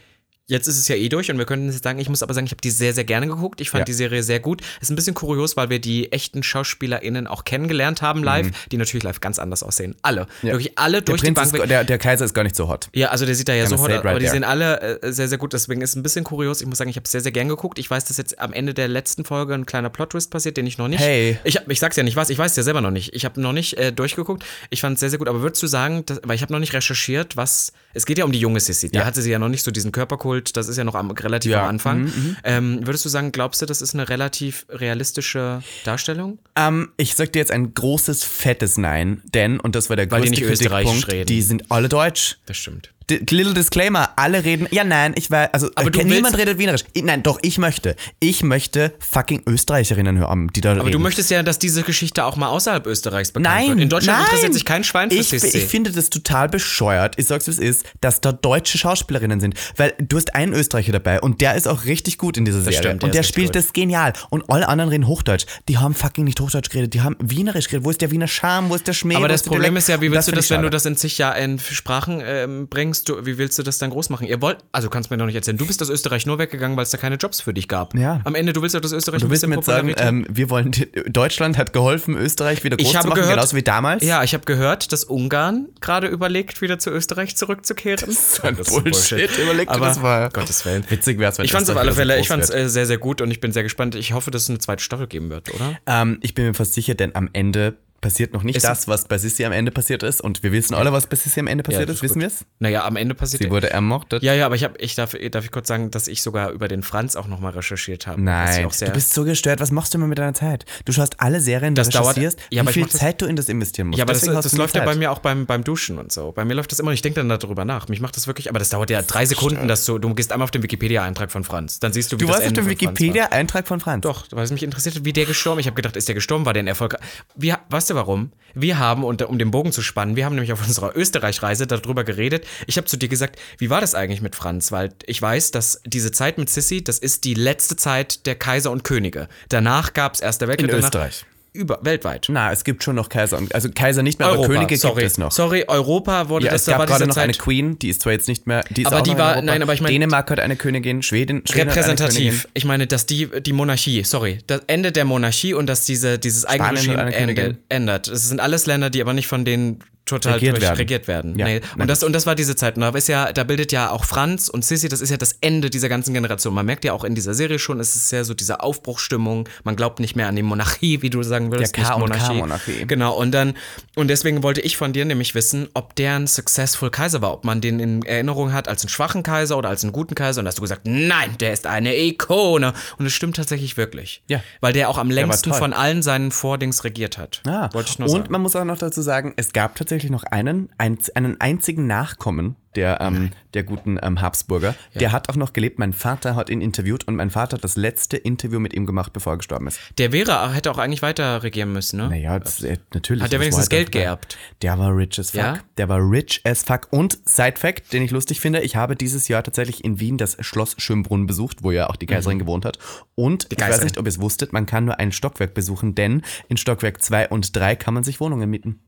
[0.48, 2.46] jetzt ist es ja eh durch und wir könnten jetzt sagen, ich muss aber sagen,
[2.46, 3.62] ich habe die sehr, sehr gerne geguckt.
[3.62, 3.86] Ich fand Ja.
[3.86, 4.62] die Serie sehr gut.
[4.82, 9.04] Ist ein bisschen kurios, weil wir die echten SchauspielerInnen auch kennengelernt haben live, die natürlich
[9.04, 9.96] live ganz anders aussehen.
[10.02, 10.28] Alle.
[10.42, 12.68] Wirklich alle Der, durch die Prinz Bank ist, der, der Kaiser ist gar nicht so
[12.68, 12.90] hot.
[12.94, 14.36] Ja, also der sieht da ja so hot aus, right aber die there.
[14.36, 15.54] sehen alle äh, sehr, sehr gut.
[15.54, 16.62] Deswegen ist es ein bisschen kurios.
[16.62, 17.80] Ich muss sagen, ich habe sehr, sehr gern geguckt.
[17.80, 20.78] Ich weiß, dass jetzt am Ende der letzten Folge ein kleiner Plot-Twist passiert, den ich
[20.78, 21.00] noch nicht.
[21.00, 21.38] Hey.
[21.46, 23.14] Ich, hab, ich sag's ja nicht was, ich weiß es ja selber noch nicht.
[23.16, 24.44] Ich habe noch nicht äh, durchgeguckt.
[24.70, 25.28] Ich fand es sehr, sehr gut.
[25.30, 27.72] Aber würdest du sagen, dass, weil ich habe noch nicht recherchiert, was.
[27.94, 28.90] Es geht ja um die junge Sissy.
[28.90, 29.06] Da Ja.
[29.06, 29.92] hatte sie ja noch nicht so diesen
[30.34, 30.58] Körperkult.
[30.58, 31.60] Das ist ja noch am, relativ Ja.
[31.60, 32.12] Mhm, am Anfang.
[32.44, 36.40] Ähm, würdest du sagen, glaubst du, das ist eine relativ realistische Darstellung?
[36.56, 40.42] Ähm, ich sag dir jetzt ein großes, fettes Nein, denn, und das war der größte
[40.42, 42.38] Kritikpunkt, die sind alle deutsch.
[42.46, 42.90] Das stimmt.
[43.10, 44.68] Little Disclaimer, alle reden.
[44.72, 46.84] Ja, nein, ich weiß, also Aber äh, du niemand redet Wienerisch.
[46.94, 47.96] Ich, nein, doch, ich möchte.
[48.20, 50.94] Ich möchte fucking Österreicherinnen hören, die da Aber reden.
[50.94, 53.82] du möchtest ja, dass diese Geschichte auch mal außerhalb Österreichs bekannt Nein, wird.
[53.82, 54.26] In Deutschland nein.
[54.28, 55.58] interessiert sich kein Schwein für ich, Sissy.
[55.58, 59.56] ich finde das total bescheuert, ich sag's wie es ist, dass da deutsche Schauspielerinnen sind.
[59.78, 62.80] Weil du hast einen Österreicher dabei und der ist auch richtig gut in dieser Serie.
[62.80, 63.56] stimmt, der und der spielt gut.
[63.56, 64.14] das genial.
[64.30, 65.46] Und alle anderen reden Hochdeutsch.
[65.68, 67.86] Die haben fucking nicht Hochdeutsch geredet, die haben Wienerisch geredet.
[67.86, 69.16] Wo ist der Wiener Charme, wo ist der Schmäh?
[69.16, 71.18] Aber das Problem ist ja, wie willst du find das, wenn du das in zig
[71.18, 74.28] Jahren in Sprachen ähm, bringst, du, wie willst du das dann groß machen?
[74.28, 76.78] Ihr wollt, also kannst du mir doch nicht erzählen, du bist aus Österreich nur weggegangen,
[76.78, 77.96] weil es da keine Jobs für dich gab.
[77.98, 78.22] Ja.
[78.24, 80.50] Am Ende, du willst ja das Österreich Du ein willst bisschen jetzt sagen, ähm, wir
[80.50, 80.72] wollen,
[81.08, 84.04] Deutschland hat geholfen, Österreich wieder groß zu machen, gehört- genauso wie damals.
[84.04, 88.00] ja, ich habe gehört, dass Ungarn gerade überlegt, wieder zu Österreich zurückzukehren.
[88.06, 89.30] Das ist ein Bullshit.
[89.38, 90.30] Überleg dir Aber, das mal.
[90.30, 90.84] Gottes Willen.
[90.90, 92.60] Witzig wär's, wenn Ich fand's auf Österreich alle Fälle, ich fand's wird.
[92.60, 93.96] äh, sehr, sehr gut und ich bin sehr gespannt.
[93.96, 95.78] Ich hoffe, dass es eine zweite Staffel geben wird, oder?
[95.86, 99.06] Ähm, ich bin mir fast sicher, denn am Ende passiert noch nicht Es- das, was
[99.08, 100.22] bei Sissy am Ende passiert ist.
[100.22, 102.04] Und wir wissen alle, was bei Sissy am Ende passiert das ist.
[102.04, 102.46] ist Wissen wir es?
[102.60, 104.22] Naja, am Ende passiert Sie wurde ermordet.
[104.22, 106.68] Ja, ja, aber ich habe, ich darf, darf ich kurz sagen, dass ich sogar über
[106.68, 108.18] den Franz auch nochmal recherchiert habe.
[108.22, 109.60] was Nein, du bist so gestört.
[109.60, 110.66] Was machst du immer mit deiner Zeit?
[110.86, 113.22] Du schaust alle Serien, Das du dauert- recherchierst, Ja, aber wie viel mach das- Zeit
[113.22, 113.98] du in das investieren musst.
[113.98, 114.90] Ja, aber das, Deswegen das nie läuft ja Zeit.
[114.90, 116.32] bei mir auch beim, beim Duschen und so.
[116.34, 117.88] Bei mir läuft das immer ich denke dann darüber nach.
[117.88, 120.44] Mich macht das wirklich, aber das dauert ja drei Sekunden, dass du, du gehst einmal
[120.44, 121.80] auf den Wikipedia-Eintrag von Franz.
[121.80, 122.68] Dann siehst du, wie Du das warst auf dem.
[122.70, 124.02] Wikipedia-Eintrag von Franz.
[124.04, 126.46] Doch, weil es mich interessiert hat, wie der gestorben Ich habe gedacht, ist der gestorben?
[126.46, 126.98] War der ein Erfolg?
[127.36, 128.32] Wir, weißt du warum?
[128.56, 132.04] Wir haben, und, um den Bogen zu spannen, wir haben nämlich auf unserer Österreich-Reise darüber
[132.04, 132.46] geredet.
[132.68, 134.72] Ich habe zu dir gesagt, wie war das eigentlich mit Franz?
[134.72, 138.70] Weil ich weiß, dass diese Zeit mit Sissi, das ist die letzte Zeit der Kaiser
[138.72, 139.28] und Könige.
[139.50, 140.70] Danach gab es Erster Weltkrieg.
[140.70, 141.26] In danach- Österreich.
[141.56, 142.26] Über, weltweit.
[142.30, 143.40] Na, es gibt schon noch Kaiser.
[143.54, 145.02] Also Kaiser nicht mehr, aber Könige sorry.
[145.02, 145.32] gibt es noch.
[145.32, 147.90] Sorry, Europa wurde Ja, das es da gab war gerade noch Zeit eine Queen, die
[147.90, 149.42] ist zwar jetzt nicht mehr, die ist Aber auch die war- Europa.
[149.44, 152.00] nein, aber ich mein- Dänemark hat eine Königin, Schweden, Schweden hat eine Königin.
[152.08, 152.48] repräsentativ.
[152.56, 156.44] Ich meine, dass die, die Monarchie, sorry, das Ende der Monarchie und dass diese, dieses
[156.44, 157.58] ende, Königin.
[157.70, 158.08] ändert.
[158.08, 160.78] Es sind alles Länder, die aber nicht von den total Regiert durch, werden.
[160.78, 161.40] regiert werden.
[161.40, 161.62] Ja, Nee.
[161.78, 162.76] Und, das, und das war diese Zeit.
[162.76, 165.38] Und da ist ja, da bildet ja auch Franz und Sissy, das ist ja das
[165.42, 166.54] Ende dieser ganzen Generation.
[166.54, 169.48] Man merkt ja auch in dieser Serie schon, es ist sehr so diese Aufbruchstimmung.
[169.64, 171.76] Man glaubt nicht mehr an die Monarchie, wie du sagen würdest.
[171.78, 172.86] Der K- nicht und K-Monarchie.
[172.86, 173.16] Genau.
[173.16, 173.54] Und dann,
[173.96, 177.46] und deswegen wollte ich von dir nämlich wissen, ob der ein successful Kaiser war, ob
[177.46, 180.40] man den in Erinnerung hat als einen schwachen Kaiser oder als einen guten Kaiser.
[180.40, 182.74] Und da hast du gesagt, nein, der ist eine Ikone.
[182.98, 184.22] Und es stimmt tatsächlich wirklich.
[184.28, 184.42] Ja.
[184.60, 187.42] Weil der auch am längsten von allen seinen Vordings regiert hat.
[187.48, 188.32] Ah, Wollte ich nur und sagen.
[188.32, 192.56] man muss auch noch dazu sagen, es gab tatsächlich noch einen, ein, einen einzigen Nachkommen
[192.76, 194.76] der, ähm, der guten ähm, Habsburger.
[194.96, 195.80] Der hat auch noch gelebt.
[195.80, 199.14] Mein Vater hat ihn interviewt und mein Vater hat das letzte Interview mit ihm gemacht,
[199.14, 199.80] bevor er gestorben ist.
[199.98, 202.10] Der wäre, hätte auch eigentlich weiter regieren müssen, ne?
[202.10, 203.24] Naja, das, äh, natürlich.
[203.24, 204.38] Hat der das wenigstens war halt Geld geerbt?
[204.62, 205.40] Der war rich as fuck.
[205.40, 205.60] Ja?
[205.78, 206.88] Der war rich as fuck.
[206.92, 210.76] Und Side-Fact, den ich lustig finde, ich habe dieses Jahr tatsächlich in Wien das Schloss
[210.78, 212.80] Schönbrunn besucht, wo ja auch die Kaiserin gewohnt hat.
[213.16, 216.24] Und ich weiß nicht, ob ihr es wusstet, man kann nur ein Stockwerk besuchen, denn
[216.50, 218.80] in Stockwerk 2 und 3 kann man sich Wohnungen mieten.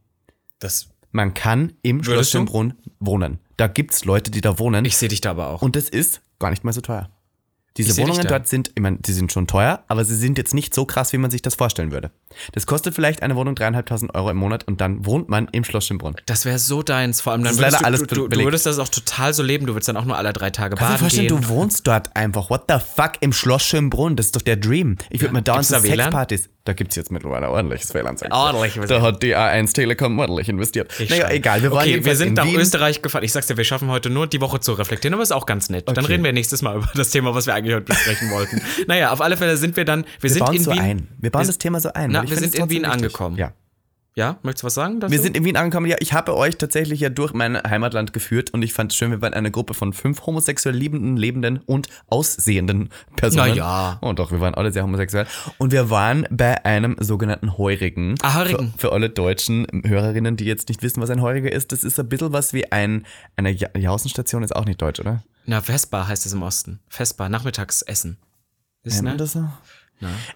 [0.60, 2.30] Das, Man kann im Schloss?
[2.30, 3.40] Schönbrunn wohnen.
[3.56, 4.84] Da gibt's Leute, die da wohnen.
[4.84, 5.62] ich sehe dich da aber auch.
[5.62, 7.10] und das ist gar nicht mal so teuer.
[7.78, 10.74] Diese Wohnungen dort sind, ich meine, die sind schon teuer, aber sie sind jetzt nicht
[10.74, 12.12] so krass, wie man sich das vorstellen würde.
[12.54, 15.88] Das kostet vielleicht eine Wohnung dreieinhalbtausend Euro im Monat und dann wohnt man im Schloss
[15.88, 16.16] Schönbrunn.
[16.26, 17.22] Das wäre so deins.
[17.22, 19.44] Vor allem dann würdest leider du, alles du, du, du würdest das auch total so
[19.44, 19.66] leben.
[19.66, 21.42] Du würdest dann auch nur alle drei Tage Kannst du dir baden vorstellen, gehen.
[21.42, 22.50] du wohnst dort einfach.
[22.50, 23.14] What the fuck?
[23.22, 24.16] Im Schloss Schönbrunn.
[24.16, 24.98] Das ist doch der Dream.
[25.10, 26.06] Ich würde mir dauernd WLAN?
[26.06, 26.50] Sexpartys.
[26.66, 28.18] Da gibt's jetzt mittlerweile ordentliches WLAN.
[28.18, 28.38] sag ich dir.
[28.40, 30.92] Ordentliches Da hat die A1 Telekom ordentlich investiert.
[31.00, 31.36] Ich naja, schon.
[31.36, 31.62] egal.
[31.62, 32.60] Wir waren okay, wir sind in nach Wien.
[32.60, 33.24] Österreich gefahren.
[33.24, 35.70] Ich sag's dir, wir schaffen heute nur die Woche zu reflektieren, aber ist auch ganz
[35.70, 35.88] nett.
[35.88, 36.08] Dann Okay.
[36.14, 38.62] reden wir nächstes Mal über das Thema, was wir eigentlich heute besprechen wollten.
[38.88, 40.80] Naja, auf alle Fälle sind wir dann, wir, Wir sind bauen in so Wien.
[40.80, 41.08] ein.
[41.20, 42.10] Wir bauen wir- das Thema so ein.
[42.12, 42.94] Na, ich wir sind in Wien wichtig.
[42.94, 43.38] angekommen.
[43.38, 43.54] Ja.
[44.18, 45.12] Ja, möchtest du was sagen dazu?
[45.12, 45.88] Wir sind in Wien angekommen.
[45.88, 49.12] Ja, ich habe euch tatsächlich ja durch mein Heimatland geführt und ich fand es schön,
[49.12, 53.50] wir waren eine Gruppe von fünf homosexuell liebenden, lebenden und aussehenden Personen.
[53.50, 54.00] Na ja.
[54.02, 55.28] Oh doch, wir waren alle sehr homosexuell.
[55.58, 58.16] Und wir waren bei einem sogenannten Heurigen.
[58.22, 58.72] Ah, Heurigen.
[58.78, 62.00] Für, für alle deutschen Hörerinnen, die jetzt nicht wissen, was ein Heuriger ist, das ist
[62.00, 65.24] ein bisschen was wie ein, eine Ja- Jausenstation, ist auch nicht deutsch, oder?
[65.46, 66.80] Na, Vespa heißt es im Osten.
[66.88, 68.16] Vespa, Nachmittagsessen.
[68.84, 69.18] Ist, ne?
[69.18, 69.50] das so?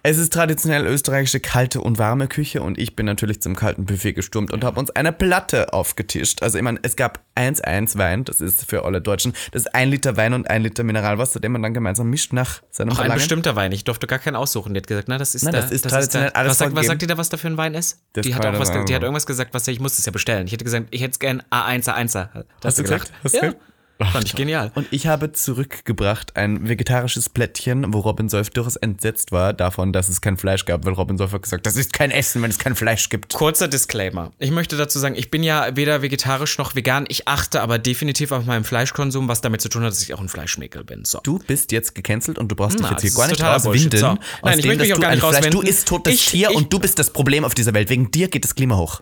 [0.03, 4.13] Es ist traditionell österreichische kalte und warme Küche und ich bin natürlich zum kalten Buffet
[4.13, 6.41] gestürmt und habe uns eine Platte aufgetischt.
[6.41, 9.89] Also ich meine, es gab 1-1 Wein, das ist für alle Deutschen, das ist ein
[9.89, 12.95] Liter Wein und ein Liter Mineralwasser, den man dann gemeinsam mischt nach seinem Auch ein
[12.95, 13.19] Verlangen.
[13.19, 13.71] bestimmter Wein.
[13.71, 14.73] Ich durfte gar keinen aussuchen.
[14.73, 16.87] Die hat gesagt, na, das ist Nein, der, das ist traditionell alles was, sagt, was
[16.87, 17.99] sagt die da, was da für ein Wein ist?
[18.13, 20.47] Das die hat auch was, die hat irgendwas gesagt, was ich muss es ja bestellen.
[20.47, 22.29] Ich hätte gesagt, ich hätte es gern A1, A1er.
[22.63, 23.11] Hast du gesagt?
[23.23, 23.53] Hast du ja.
[24.01, 24.71] Fand ich genial.
[24.75, 30.07] Und ich habe zurückgebracht ein vegetarisches Plättchen, wo Robin Solf durchaus entsetzt war davon, dass
[30.07, 32.57] es kein Fleisch gab, weil Robin Solf hat gesagt, das ist kein Essen, wenn es
[32.59, 33.33] kein Fleisch gibt.
[33.33, 34.31] Kurzer Disclaimer.
[34.39, 37.05] Ich möchte dazu sagen, ich bin ja weder vegetarisch noch vegan.
[37.09, 40.21] Ich achte aber definitiv auf meinen Fleischkonsum, was damit zu tun hat, dass ich auch
[40.21, 41.03] ein Fleischmäkel bin.
[41.03, 41.19] So.
[41.23, 43.99] Du bist jetzt gecancelt und du brauchst dich Na, jetzt hier gar nicht rauswinden.
[43.99, 44.07] So.
[44.07, 44.19] Nein,
[44.59, 45.67] ich dem, möchte mich auch du gar nicht Fleisch, Du rauswinden.
[45.69, 47.89] isst totes Ich- Tier ich- und du bist das Problem auf dieser Welt.
[47.89, 49.01] Wegen dir geht das Klima hoch.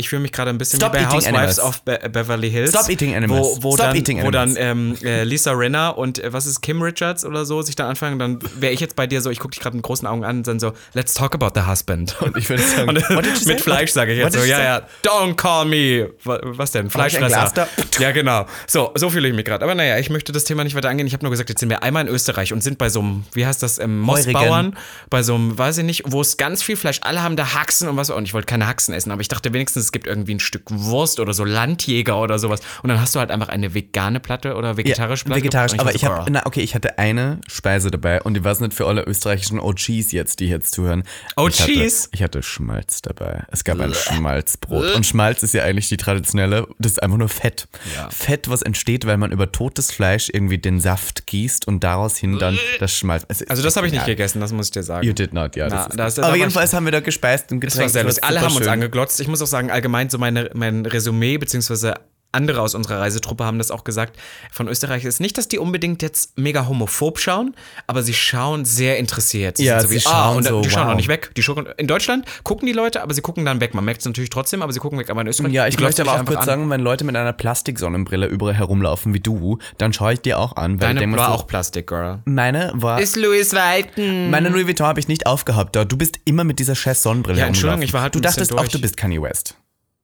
[0.00, 1.60] Ich fühle mich gerade ein bisschen Stop wie bei eating Housewives animals.
[1.60, 2.70] of Be Beverly Hills.
[2.70, 3.58] Stop eating animals.
[3.58, 5.02] Wo, wo Stop dann, eating wo dann animals.
[5.02, 8.18] ähm, äh, Lisa Renner und äh, was ist Kim Richards oder so sich dann anfangen,
[8.18, 10.38] dann wäre ich jetzt bei dir so, ich gucke dich gerade mit großen Augen an
[10.38, 12.16] und dann so, let's talk about the husband.
[12.20, 13.52] Und ich würde sagen, und, you say?
[13.52, 14.64] mit Fleisch sage ich jetzt so, ja, say?
[14.64, 16.10] ja, don't call me.
[16.24, 16.90] Wa- Was denn?
[16.90, 17.68] Fleischfresser.
[17.98, 18.46] Ja, genau.
[18.66, 19.64] So, so fühle ich mich gerade.
[19.64, 21.06] Aber naja, ich möchte das Thema nicht weiter angehen.
[21.06, 23.24] Ich habe nur gesagt, jetzt sind wir einmal in Österreich und sind bei so einem,
[23.32, 24.76] wie heißt das, ähm, Mossbauern,
[25.10, 27.88] bei so einem, weiß ich nicht, wo es ganz viel Fleisch, alle haben da Haxen
[27.88, 28.10] und was.
[28.10, 30.62] Und ich wollte keine Haxen essen, aber ich dachte wenigstens, es gibt irgendwie ein Stück
[30.68, 32.60] Wurst oder so Landjäger oder sowas.
[32.84, 35.40] Und dann hast du halt einfach eine vegane Platte oder vegetarische Platte.
[35.40, 38.44] Vegetarisch, Und aber war ich habe, na okay, ich hatte eine Speise dabei und die
[38.44, 41.02] war es nicht für alle österreichischen OGs jetzt, die jetzt zuhören.
[41.48, 42.08] Ich hatte, OGs?
[42.12, 43.42] ich hatte Schmalz dabei.
[43.50, 47.28] Es gab ein Schmalzbrot und Schmalz ist ja eigentlich die traditionelle, das ist einfach nur
[47.28, 47.66] Fett.
[47.96, 48.08] Ja.
[48.10, 52.38] Fett, was entsteht, weil man über totes Fleisch irgendwie den Saft gießt und daraus hin
[52.38, 53.24] dann das Schmalz.
[53.28, 55.04] Es Also das habe ich nicht gegessen, das muss ich dir sagen.
[55.04, 55.66] You did not, ja.
[55.68, 57.92] Na, Das ist das- aber war jedenfalls haben wir da gespeist und Das war getränkt.
[57.94, 58.24] sehr lustig.
[58.24, 59.20] Alle haben uns angeglotzt.
[59.20, 61.94] Ich muss auch sagen, allgemein so meine, mein Resümee, beziehungsweise
[62.32, 64.16] andere aus unserer Reisetruppe haben das auch gesagt,
[64.52, 67.54] von Österreich ist nicht, dass die unbedingt jetzt mega homophob schauen,
[67.86, 69.58] aber sie schauen sehr interessiert.
[69.58, 70.92] Ja, sind sie wie, ah, schauen und so, die schauen wow.
[70.92, 71.32] auch nicht weg.
[71.36, 73.74] Die schauen, in Deutschland gucken die Leute, aber sie gucken dann weg.
[73.74, 75.10] Man merkt es natürlich trotzdem, aber sie gucken weg.
[75.10, 76.46] Aber in Österreich, Ja, ich möchte aber auch kurz an.
[76.46, 80.54] sagen, wenn Leute mit einer Plastiksonnenbrille überall herumlaufen wie du, dann schaue ich dir auch
[80.56, 80.80] an.
[80.80, 82.20] Weil Deine war so, auch Plastik, Girl.
[82.26, 83.00] Meine war.
[83.00, 84.30] Ist Louis Vuitton.
[84.30, 85.74] Meine Louis Vuitton habe ich nicht aufgehabt.
[85.74, 88.68] Du bist immer mit dieser scheiß Sonnenbrille Ja, Entschuldigung, ich war halt Du dachtest auch,
[88.68, 89.56] du bist Kanye West.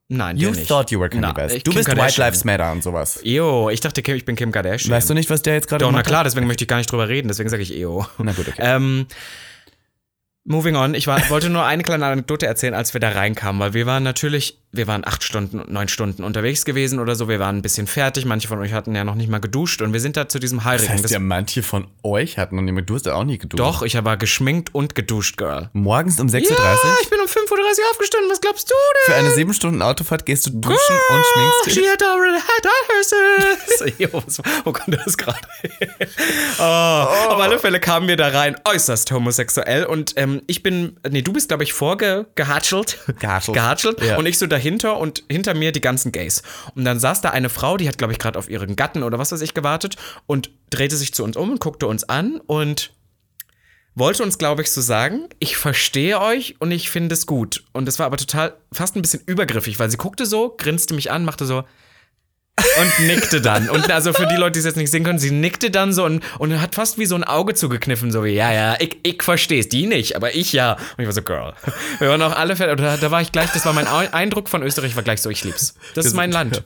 [0.08, 0.68] Nein, You nicht.
[0.68, 1.56] thought you were Kanye Na, West.
[1.56, 2.26] ich- Du Kim bist White Kardashian.
[2.28, 3.20] Lives Matter und sowas.
[3.24, 4.92] Eo, ich dachte, ich bin Kim Kardashian.
[4.92, 6.76] Weißt du nicht, was der jetzt gerade Doch, na gemacht klar, deswegen möchte ich gar
[6.76, 8.06] nicht drüber reden, deswegen sage ich EO.
[8.18, 8.54] Na gut, okay.
[8.60, 9.06] Ähm,
[10.44, 13.74] moving on, ich war, wollte nur eine kleine Anekdote erzählen, als wir da reinkamen, weil
[13.74, 17.28] wir waren natürlich wir waren acht Stunden, neun Stunden unterwegs gewesen oder so.
[17.28, 18.24] Wir waren ein bisschen fertig.
[18.26, 20.64] Manche von euch hatten ja noch nicht mal geduscht und wir sind da zu diesem
[20.64, 20.92] Heiligen.
[20.92, 23.38] Das heißt ja, manche von euch hatten noch nicht mehr, du hast ja auch nie
[23.38, 23.60] geduscht.
[23.60, 25.70] Doch, ich war geschminkt und geduscht, Girl.
[25.72, 26.56] Morgens um 6.30 Uhr?
[26.58, 28.30] Ja, ich bin um 5.30 Uhr aufgestanden.
[28.30, 28.74] Was glaubst du
[29.06, 29.14] denn?
[29.14, 30.74] Für eine sieben Stunden Autofahrt gehst du duschen
[31.10, 31.74] und schminkst dich?
[31.74, 32.66] She had already had
[34.12, 35.38] was- Wo kommt das gerade?
[36.58, 39.84] oh, Auf alle Fälle kamen wir da rein, äußerst homosexuell.
[39.86, 42.98] Und ähm, ich bin, nee, du bist, glaube ich, vorgehatschelt.
[43.18, 43.54] Gehatschelt.
[43.54, 44.00] Gehatschelt.
[44.02, 44.16] Ja.
[44.16, 46.42] Und ich so dahinter und hinter mir die ganzen Gays.
[46.74, 49.18] Und dann saß da eine Frau, die hat, glaube ich, gerade auf ihren Gatten oder
[49.18, 52.92] was weiß ich gewartet und drehte sich zu uns um und guckte uns an und
[53.94, 57.64] wollte uns, glaube ich, so sagen, ich verstehe euch und ich finde es gut.
[57.72, 61.10] Und das war aber total, fast ein bisschen übergriffig, weil sie guckte so, grinste mich
[61.10, 61.64] an, machte so
[62.80, 63.68] und nickte dann.
[63.68, 66.04] Und also für die Leute, die es jetzt nicht sehen können, sie nickte dann so
[66.04, 69.22] und, und hat fast wie so ein Auge zugekniffen, so wie, ja, ja, ich, ich
[69.22, 70.72] verstehe es, die nicht, aber ich ja.
[70.74, 71.52] Und ich war so, Girl.
[71.98, 74.62] Wir waren auch alle, fer- da, da war ich gleich, das war mein Eindruck von
[74.62, 75.74] Österreich, war gleich so, ich lieb's.
[75.94, 76.62] Das ist mein Land.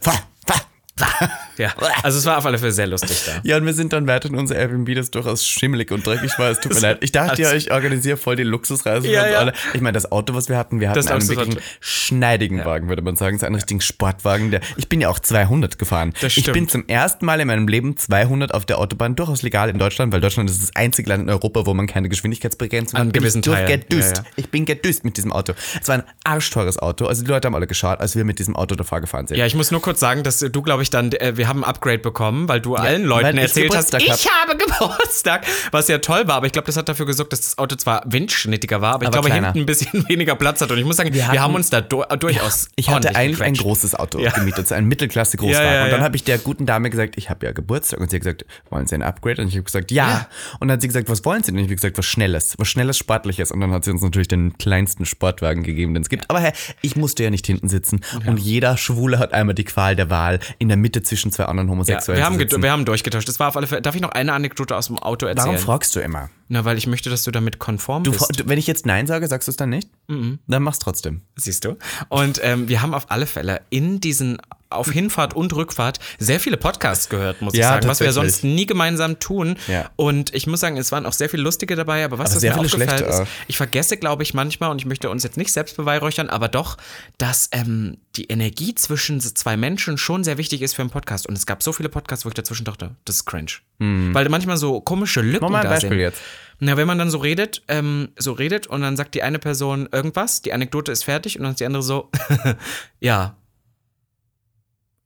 [1.56, 1.74] Ja.
[2.02, 3.32] Also es war auf alle Fälle sehr lustig da.
[3.42, 6.50] Ja, und wir sind dann weiter in unser Airbnb, das durchaus schimmelig und dreckig war.
[6.50, 6.98] Es tut mir leid.
[7.02, 9.38] Ich dachte ja, ich organisiere voll die Luxusreise für Ja, uns ja.
[9.38, 9.52] alle.
[9.74, 13.02] Ich meine, das Auto, was wir hatten, wir hatten Das einen wirklich schneidigen Wagen, würde
[13.02, 13.38] man sagen.
[13.38, 14.50] So einen richtigen Sportwagen.
[14.50, 16.14] Der, ich bin ja auch 200 gefahren.
[16.20, 19.68] Das ich bin zum ersten Mal in meinem Leben 200 auf der Autobahn, durchaus legal
[19.68, 23.08] in Deutschland, weil Deutschland ist das einzige Land in Europa, wo man keine Geschwindigkeitsbegrenzung An
[23.08, 23.12] hat.
[23.12, 23.84] Bin gewissen ich Teilen.
[23.90, 24.12] Ja, ja.
[24.36, 25.52] Ich bin gedüst mit diesem Auto.
[25.80, 27.06] Es war ein arschteures Auto.
[27.06, 29.36] Also die Leute haben alle geschaut, als wir mit diesem Auto davor gefahren sind.
[29.36, 31.68] Ja, ich muss nur kurz sagen, dass du, glaube ich, dann, äh, wir haben ein
[31.70, 36.26] Upgrade bekommen, weil du allen Leuten ich erzählt hast, ich habe Geburtstag, was ja toll
[36.28, 39.04] war, aber ich glaube, das hat dafür gesorgt, dass das Auto zwar windschnittiger war, aber,
[39.04, 39.46] ich Aber glaube, kleiner.
[39.48, 40.70] hinten ein bisschen weniger Platz hat.
[40.70, 43.54] Und ich muss sagen, wir, hatten- haben uns da du durchaus Ich hatte eigentlich ein
[43.54, 44.30] großes Auto Ja.
[44.32, 45.64] gemietet, so ein Mittelklasse-Großwagen.
[45.66, 46.04] Ja, ja, und dann ja.
[46.04, 48.00] habe ich der guten Dame gesagt, ich habe ja Geburtstag.
[48.00, 49.42] Und sie hat gesagt, wollen Sie ein Upgrade?
[49.42, 50.08] Und ich habe gesagt, ja.
[50.08, 50.26] Ja.
[50.60, 51.56] Und dann hat sie gesagt, was wollen Sie denn?
[51.58, 53.50] Und ich habe gesagt, was Schnelles, was Schnelles, Sportliches.
[53.52, 56.28] Und dann hat sie uns natürlich den kleinsten Sportwagen gegeben, den es gibt.
[56.30, 58.00] Aber hey, ich musste ja nicht hinten sitzen.
[58.26, 61.68] Und jeder Schwule hat einmal die Qual der Wahl, in der Mitte zwischen zwei anderen
[61.68, 62.62] Ja, Homosexuellen wir, haben sitzen.
[62.62, 63.28] wir haben durchgetauscht.
[63.28, 63.82] Das war auf alle Fälle.
[63.82, 65.48] Darf ich noch eine Anekdote aus dem Auto erzählen?
[65.48, 66.30] Warum fragst du immer?
[66.48, 68.40] Na, weil ich möchte, dass du damit konform Du, bist.
[68.40, 69.88] du, wenn ich jetzt Nein sage, sagst du es dann nicht?
[70.08, 71.20] Dann mach's trotzdem.
[71.36, 71.76] Siehst du?
[72.08, 74.38] Und ähm, wir haben auf alle Fälle in diesen
[74.70, 78.44] auf Hinfahrt und Rückfahrt sehr viele Podcasts gehört, muss ich Ja, sagen, was wir sonst
[78.44, 79.56] nie gemeinsam tun.
[79.68, 79.90] Ja.
[79.96, 82.56] Und ich muss sagen, es waren auch sehr viele lustige dabei, aber was Aber mir
[82.58, 83.26] aufgefallen ist, auch.
[83.48, 86.76] ich vergesse, glaube ich, manchmal, und ich möchte uns jetzt nicht selbst beweihräuchern, aber doch,
[87.18, 91.26] dass ähm, die Energie zwischen zwei Menschen schon sehr wichtig ist für einen Podcast.
[91.26, 93.52] Und es gab so viele Podcasts, wo ich dazwischen dachte, das ist cringe.
[93.78, 95.98] Weil manchmal so komische Lücken Mach mal ein da Beispiel sind.
[96.00, 96.20] jetzt.
[96.58, 99.88] Na, wenn man dann so redet, ähm, so redet und dann sagt die eine Person
[99.90, 102.10] irgendwas, die Anekdote ist fertig und dann ist die andere so,
[103.00, 103.36] ja.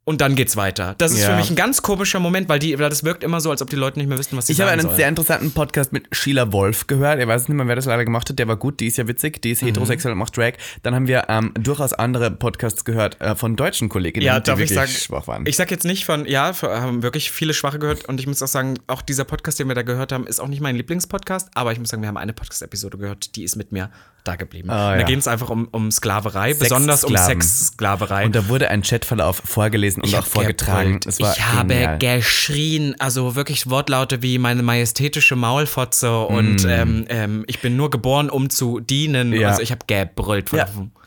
[0.07, 0.95] Und dann geht's weiter.
[0.99, 1.31] Das ist Ja.
[1.31, 3.71] für mich ein ganz komischer Moment, weil, die, weil das wirkt immer so, als ob
[3.71, 4.97] die Leute nicht mehr wissen, was sie Ich habe sagen einen sollen.
[4.99, 7.21] sehr interessanten Podcast mit Sheila Wolf gehört.
[7.21, 8.39] Ich weiß nicht mehr, wer das leider gemacht hat.
[8.39, 8.81] Der war gut.
[8.81, 9.41] Die ist ja witzig.
[9.41, 9.69] Die ist Mhm.
[9.69, 10.53] heterosexuell und macht Drag.
[10.83, 14.59] Dann haben wir ähm, durchaus andere Podcasts gehört äh, von deutschen Kolleginnen, ja, die darf
[14.61, 15.47] ich wirklich sagen, schwach waren.
[15.47, 18.47] ich sag jetzt nicht von, ja, haben wirklich viele Schwache gehört und ich muss auch
[18.49, 21.73] sagen, auch dieser Podcast, den wir da gehört haben, ist auch nicht mein Lieblingspodcast, aber
[21.73, 23.91] ich muss sagen, wir haben eine Podcast-Episode gehört, die ist mit mir
[24.25, 24.69] da geblieben.
[24.69, 25.03] Da ja.
[25.05, 27.17] ging es einfach um, um Sklaverei, besonders um.
[27.17, 28.25] Sexsklaverei.
[28.25, 31.01] und da wurde ein Chatverlauf vorgelesen und Ich auch vorgetragen.
[31.07, 31.99] ich habe genial.
[31.99, 38.31] geschrien, also wirklich Wortlaute wie meine majestätische Maulfotze und ähm, ähm, ich bin nur geboren,
[38.31, 39.31] um zu dienen.
[39.31, 39.35] Mm.
[39.35, 39.49] Ja.
[39.51, 40.51] Also ich habe gebrüllt.
[40.53, 40.67] Ja.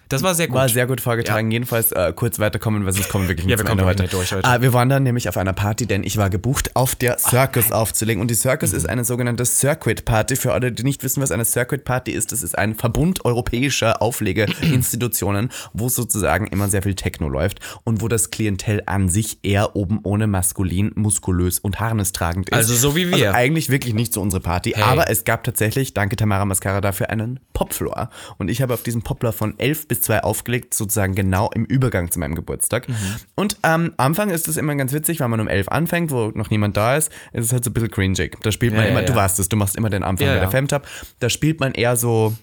[0.10, 0.55] Das war sehr gut.
[0.55, 1.51] War sehr gut vorgetragen.
[1.51, 4.01] Jedenfalls äh, kurz weiterkommen, weil sonst kommen wir wirklich Ja, nicht wir zum kommen wirklich
[4.03, 4.47] nicht durch heute.
[4.47, 7.72] Ah, wir waren dann nämlich auf einer Party, denn ich war gebucht, auf der Circus
[7.72, 8.22] aufzulegen.
[8.22, 8.78] Und die Circus Mhm.
[8.78, 10.36] ist eine sogenannte Circuit Party.
[10.36, 14.01] Für alle, die nicht wissen, was eine Circuit Party ist, das ist ein Verbund europäischer
[14.01, 19.76] Auflegeinstitutionen, wo sozusagen immer sehr viel Techno läuft und wo das Klientel an sich eher
[19.76, 22.55] oben ohne maskulin, muskulös und harnestragend ist.
[22.55, 23.28] Also so wie wir.
[23.28, 27.10] Also eigentlich wirklich nicht so unsere Party, aber es gab tatsächlich, danke Tamara Mascara dafür,
[27.10, 28.10] einen Popfloor.
[28.38, 32.11] Und ich habe auf diesem Popfloor von 11 bis 2 aufgelegt, sozusagen genau im Übergang
[32.11, 32.87] zu meinem Geburtstag.
[33.35, 36.49] Und am Anfang ist es immer ganz witzig, weil man um 11 anfängt, wo noch
[36.49, 38.37] niemand da ist, ist es halt so ein bisschen cringig.
[38.41, 39.17] Da spielt man Ja, ja, immer, du ja.
[39.17, 40.49] weißt es, du machst immer den Anfang bei der ja.
[40.49, 40.87] Femtap,
[41.19, 42.33] da spielt man eher so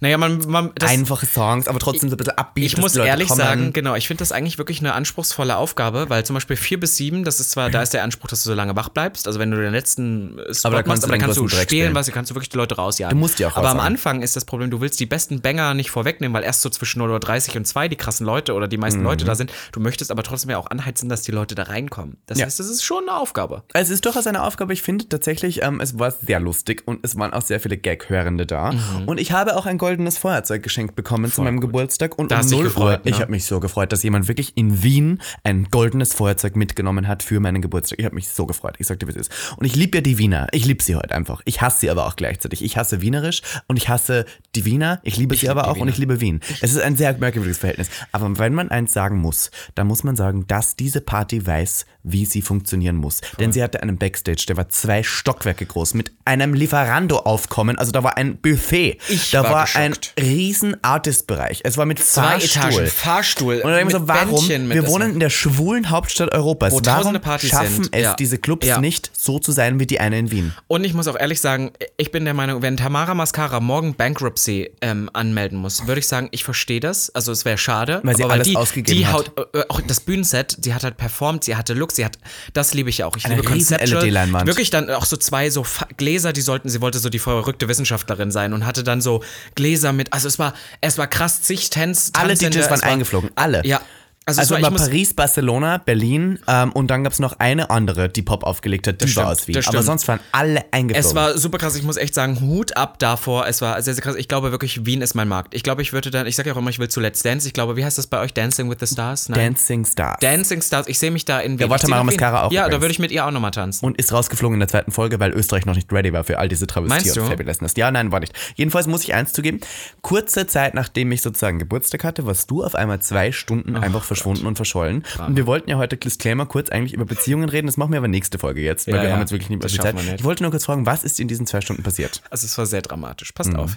[0.00, 2.64] naja, man, man das, einfache Songs, aber trotzdem so ein bisschen upbeat.
[2.64, 3.38] Ich muss ehrlich kommen.
[3.40, 6.96] sagen, genau, ich finde das eigentlich wirklich eine anspruchsvolle Aufgabe, weil zum Beispiel vier bis
[6.96, 9.38] sieben, das ist zwar, da ist der Anspruch, dass du so lange wach bleibst, also
[9.38, 11.62] wenn du den letzten Spot Aber da kannst machst, du aber dann kannst du Dreck
[11.62, 13.16] spielen, was, du kannst du wirklich die Leute rausjagen.
[13.16, 13.80] Du musst die auch Aber am.
[13.80, 17.00] Anfang ist das Problem, du willst die besten Banger nicht vorwegnehmen, weil erst so zwischen
[17.02, 18.80] 0.30 Uhr und 2 die krassen Leute oder die Mhm.
[18.82, 19.52] meisten Leute da sind.
[19.72, 22.18] Du möchtest aber trotzdem ja auch anheizen, dass die Leute da reinkommen.
[22.26, 22.46] Das Ja.
[22.46, 23.62] heißt, das ist schon eine Aufgabe.
[23.74, 24.72] Es ist durchaus eine Aufgabe.
[24.72, 28.46] Ich finde tatsächlich, ähm, es war sehr lustig und es waren auch sehr viele Gag-Hörende
[28.46, 28.72] da.
[29.06, 31.68] Und ich habe auch ein goldenes Feuerzeug geschenkt bekommen zu meinem gut.
[31.68, 33.20] Geburtstag und Da um hast dich 0 gefreut, Uhr, ich ne?
[33.20, 37.40] habe mich so gefreut, dass jemand wirklich in Wien ein goldenes Feuerzeug mitgenommen hat für
[37.40, 37.98] meinen Geburtstag.
[37.98, 38.74] Ich habe mich so gefreut.
[38.78, 39.32] Ich sagte, wie es ist.
[39.56, 40.48] Und ich liebe ja die Wiener.
[40.52, 41.42] Ich liebe sie heute einfach.
[41.44, 42.64] Ich hasse sie aber auch gleichzeitig.
[42.64, 45.00] Ich hasse Wienerisch und ich hasse die Wiener.
[45.02, 45.90] Ich liebe sie aber die auch und Wiener.
[45.90, 46.40] ich liebe Wien.
[46.60, 47.88] Es ist ein sehr merkwürdiges Verhältnis.
[48.12, 52.24] Aber wenn man eins sagen muss, dann muss man sagen, dass diese Party weiß, wie
[52.24, 53.20] sie funktionieren muss.
[53.38, 57.78] Denn sie hatte einen Backstage, der war zwei Stockwerke groß, mit einem Lieferando-Aufkommen.
[57.78, 58.98] Also da war ein Buffet.
[59.08, 61.60] Ich da war war, ein riesen Artist-Bereich.
[61.64, 62.72] Es war mit Zwei Fahrstuhl.
[62.72, 63.54] Etagen, Fahrstuhl.
[63.60, 64.30] Und dann mit so, warum?
[64.30, 66.72] Bändchen Wir wohnen in der schwulen Hauptstadt Europas.
[66.72, 67.94] Wo warum Partys schaffen sind.
[67.94, 68.14] es Ja.
[68.14, 68.80] diese Clubs Ja.
[68.80, 70.52] nicht so zu sein wie die eine in Wien?
[70.66, 74.70] Und ich muss auch ehrlich sagen, ich bin der Meinung, wenn Tamara Mascara morgen Bankruptcy
[74.80, 77.10] ähm, anmelden muss, würde ich sagen, ich verstehe das.
[77.14, 78.00] Also es wäre schade.
[78.02, 79.14] Weil sie aber alles die, ausgegeben die hat.
[79.14, 82.18] haut, äh, auch das Bühnenset, sie hat halt performt, sie hatte Look, sie hat,
[82.52, 83.16] das liebe ich ja auch.
[83.16, 84.02] Ich Eine liebe Conceptual.
[84.04, 84.46] LED-Leinwand.
[84.46, 85.64] Wirklich dann auch so zwei so
[85.96, 89.22] Gläser, die sollten, sie wollte so die verrückte Wissenschaftlerin sein und hatte dann so
[89.54, 93.30] Gläser mit, also es war, es war krass, zig Tanz, Alle DJs waren eingeflogen.
[93.34, 93.64] Alle.
[93.66, 93.80] Ja.
[94.28, 98.08] Also, Also war war, Paris, Barcelona, Berlin ähm, und dann gab es noch eine andere,
[98.08, 99.62] die Pop aufgelegt hat, die war stimmt, aus Wien.
[99.66, 101.08] Aber sonst waren alle eingeflogen.
[101.08, 101.74] Es war super krass.
[101.76, 103.46] Ich muss echt sagen, Hut ab davor.
[103.46, 104.16] Es war sehr, sehr krass.
[104.16, 105.54] Ich glaube wirklich, Wien ist mein Markt.
[105.54, 107.46] Ich glaube, ich würde dann, ich sage ja auch immer, ich will zu Let's Dance.
[107.46, 108.34] Ich glaube, wie heißt das bei euch?
[108.34, 109.28] Dancing with the Stars?
[109.28, 109.38] Nein.
[109.54, 110.18] Dancing Stars.
[110.20, 110.86] Dancing Stars.
[110.88, 111.68] Ich sehe mich da in Wien.
[111.70, 112.16] war Tamara nach Wien.
[112.20, 112.82] Mascara auch Ja, da übrigens.
[112.82, 113.84] würde ich mit ihr auch nochmal tanzen.
[113.84, 116.48] und ist rausgeflogen in der zweiten Folge, weil Österreich noch nicht ready war für all
[116.48, 117.28] diese Travestie und?
[117.28, 117.72] Fabulousness.
[117.76, 118.32] Ja, nein, war nicht.
[118.56, 119.60] Jedenfalls muss ich eins zugeben,
[120.02, 124.04] kurze Zeit nachdem ich sozusagen Geburtstag hatte, warst du auf einmal zwei Stunden Oh einfach
[124.04, 125.04] verschwunden und verschollen.
[125.26, 127.66] Und wir wollten ja heute, Disclaimer, kurz eigentlich über Beziehungen reden.
[127.66, 129.14] Das machen wir aber nächste Folge jetzt, weil Ja, wir ja.
[129.14, 129.94] haben jetzt wirklich nicht mehr viel Zeit.
[130.06, 130.14] wir.
[130.14, 132.22] Ich wollte nur kurz fragen, was ist in diesen zwei Stunden passiert?
[132.30, 133.32] Also es war sehr dramatisch.
[133.32, 133.56] Passt Mhm.
[133.56, 133.72] auf.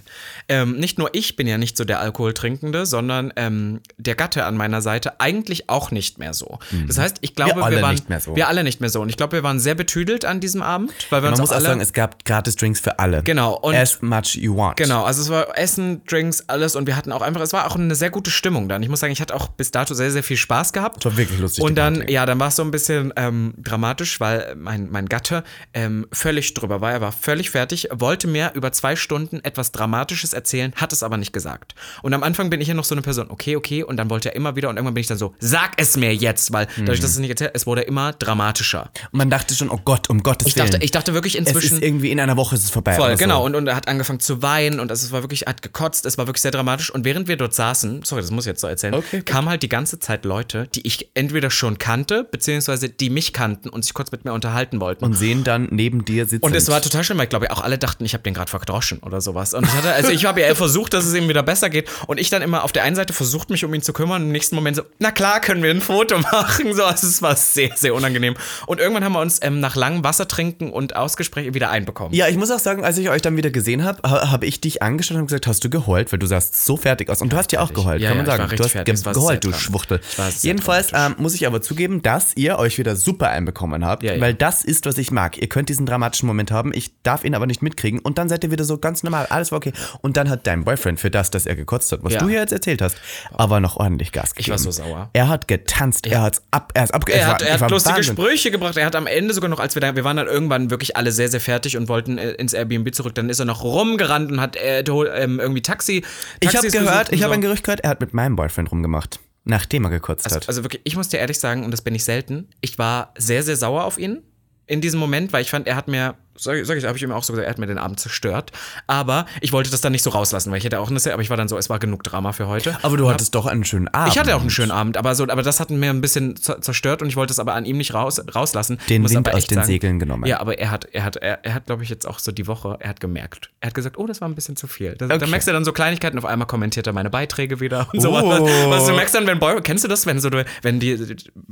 [0.47, 4.55] Ähm, nicht nur ich bin ja nicht so der Alkoholtrinkende, sondern ähm, der Gatte an
[4.57, 6.59] meiner Seite eigentlich auch nicht mehr so.
[6.87, 7.63] Das heißt, ich glaube, wir, Mhm.
[7.63, 8.35] alle waren nicht mehr so.
[8.35, 9.01] wir alle nicht mehr so.
[9.01, 11.49] Und ich glaube, wir waren sehr betüdelt an diesem Abend, weil wir Man uns muss
[11.51, 13.23] auch alle sagen, es gab gratis Drinks für alle.
[13.23, 14.77] Genau, und- As much you want.
[14.77, 17.75] Genau, also es war Essen, Drinks, alles und wir hatten auch einfach, es war auch
[17.75, 18.83] eine sehr gute Stimmung dann.
[18.83, 20.97] Ich muss sagen, ich hatte auch bis dato sehr, sehr viel Spaß gehabt.
[20.99, 24.19] Es war wirklich lustig, Und dann, ja, dann war es so ein bisschen ähm, dramatisch,
[24.19, 26.91] weil mein, mein Gatte ähm, völlig drüber war.
[26.91, 31.17] Er war völlig fertig, wollte mir über zwei Stunden etwas Dramatisches erzählen, hat es aber
[31.17, 31.75] nicht gesagt.
[32.01, 34.29] Und am Anfang bin ich ja noch so eine Person, okay, okay, und dann wollte
[34.29, 36.99] er immer wieder und irgendwann bin ich dann so, sag es mir jetzt, weil dadurch,
[36.99, 37.01] Mhm.
[37.03, 38.91] dass es nicht erzählt, es wurde immer dramatischer.
[39.11, 40.81] Und man dachte schon, oh Gott, um Gottes Ich dachte, Willen.
[40.83, 41.77] ich dachte wirklich es inzwischen.
[41.77, 42.93] ist irgendwie in einer Woche ist es vorbei.
[42.95, 43.23] Voll, oder so.
[43.23, 43.45] genau.
[43.45, 46.17] Und, und er hat angefangen zu weinen und es war wirklich, er hat gekotzt, es
[46.17, 46.89] war wirklich sehr dramatisch.
[46.89, 49.63] Und während wir dort saßen, sorry, das muss ich jetzt so erzählen, Okay, kamen halt
[49.63, 53.93] die ganze Zeit Leute, die ich entweder schon kannte, beziehungsweise die mich kannten und sich
[53.93, 55.03] kurz mit mir unterhalten wollten.
[55.05, 56.45] Und sehen dann neben dir sitzen.
[56.45, 58.49] Und es war total schön, weil ich glaube, auch alle dachten, ich habe den gerade
[58.49, 59.53] verdroschen oder sowas.
[59.53, 61.89] Und ich hatte, also ich habe ja versucht, dass es ihm wieder besser geht.
[62.07, 64.27] Und ich dann immer auf der einen Seite versucht, mich um ihn zu kümmern und
[64.27, 66.73] im nächsten Moment so, na klar, können wir ein Foto machen.
[66.73, 68.35] So, also es war sehr, sehr unangenehm.
[68.67, 72.13] Und irgendwann haben wir uns ähm, nach langem Wasser trinken und Ausgespräch wieder einbekommen.
[72.13, 74.61] Ja, ich muss auch sagen, als ich euch dann wieder gesehen habe, ha, habe ich
[74.61, 77.21] dich angeschaut und gesagt, hast du geheult, weil du sahst so fertig aus.
[77.21, 78.57] Und du hast ja auch geheult, Ja, kann ja, man war sagen.
[78.57, 79.03] Du hast fertig.
[79.03, 79.99] Geheult, du Schwuchtel.
[80.17, 84.13] Ich Jedenfalls ähm, muss ich aber zugeben, dass ihr euch wieder super einbekommen habt, Ja,
[84.13, 84.21] ja.
[84.21, 85.37] weil das ist, was ich mag.
[85.37, 88.43] Ihr könnt diesen dramatischen Moment haben, ich darf ihn aber nicht mitkriegen und dann seid
[88.43, 89.73] ihr wieder so ganz normal, alles war okay.
[90.01, 92.19] Und dann hat dein Boyfriend für das, dass er gekotzt hat, was Ja.
[92.19, 92.95] du hier jetzt erzählt hast,
[93.33, 94.51] aber noch ordentlich Gas gegeben.
[94.51, 95.09] war so sauer.
[95.13, 97.95] Er hat getanzt, er hat's ab, er ab, Er es hat, war- er hat lustige
[97.97, 98.15] Wahnsinn.
[98.15, 98.77] Sprüche gebracht.
[98.77, 101.11] Er hat am Ende sogar noch, als wir da, wir waren dann irgendwann wirklich alle
[101.11, 103.15] sehr, sehr fertig und wollten äh, ins Airbnb zurück.
[103.15, 106.03] Dann ist er noch rumgerannt und hat äh, ähm, irgendwie Taxi.
[106.39, 107.37] Ich habe Taxis gehört, ich und habe so.
[107.37, 110.47] ein Gerücht gehört, er hat mit meinem Boyfriend rumgemacht, nachdem er gekotzt hat.
[110.47, 113.43] Also wirklich, ich muss dir ehrlich sagen, und das bin ich selten, ich war sehr,
[113.43, 114.21] sehr sauer auf ihn
[114.67, 117.11] in diesem Moment, weil ich fand, er hat mir, sag, sag ich, habe ich ihm
[117.11, 118.51] auch so gesagt, er hat mir den Abend zerstört.
[118.87, 121.29] Aber ich wollte das dann nicht so rauslassen, weil ich hätte auch eine, aber ich
[121.29, 122.77] war dann so, es war genug Drama für heute.
[122.81, 124.13] aber du hattest doch einen schönen Abend.
[124.13, 126.61] Ich hatte auch einen schönen Abend, aber so, aber das hat mir ein bisschen zer-
[126.61, 128.79] zerstört und ich wollte es aber an ihm nicht raus, rauslassen.
[128.89, 130.25] Den Wind aus den Segeln genommen.
[130.25, 132.47] Ja, aber er hat, er hat, er, er hat, glaube ich, jetzt auch so die
[132.47, 133.51] Woche, er hat gemerkt.
[133.59, 134.95] Er hat gesagt, oh, das war ein bisschen zu viel.
[134.95, 135.17] Da, Okay.
[135.19, 138.23] da merkst du dann so Kleinigkeiten, auf einmal kommentiert er meine Beiträge wieder und sowas.
[138.39, 138.45] Oh.
[138.69, 140.91] Was du merkst dann, wenn Boy, kennst du das, wenn so, du- wenn die,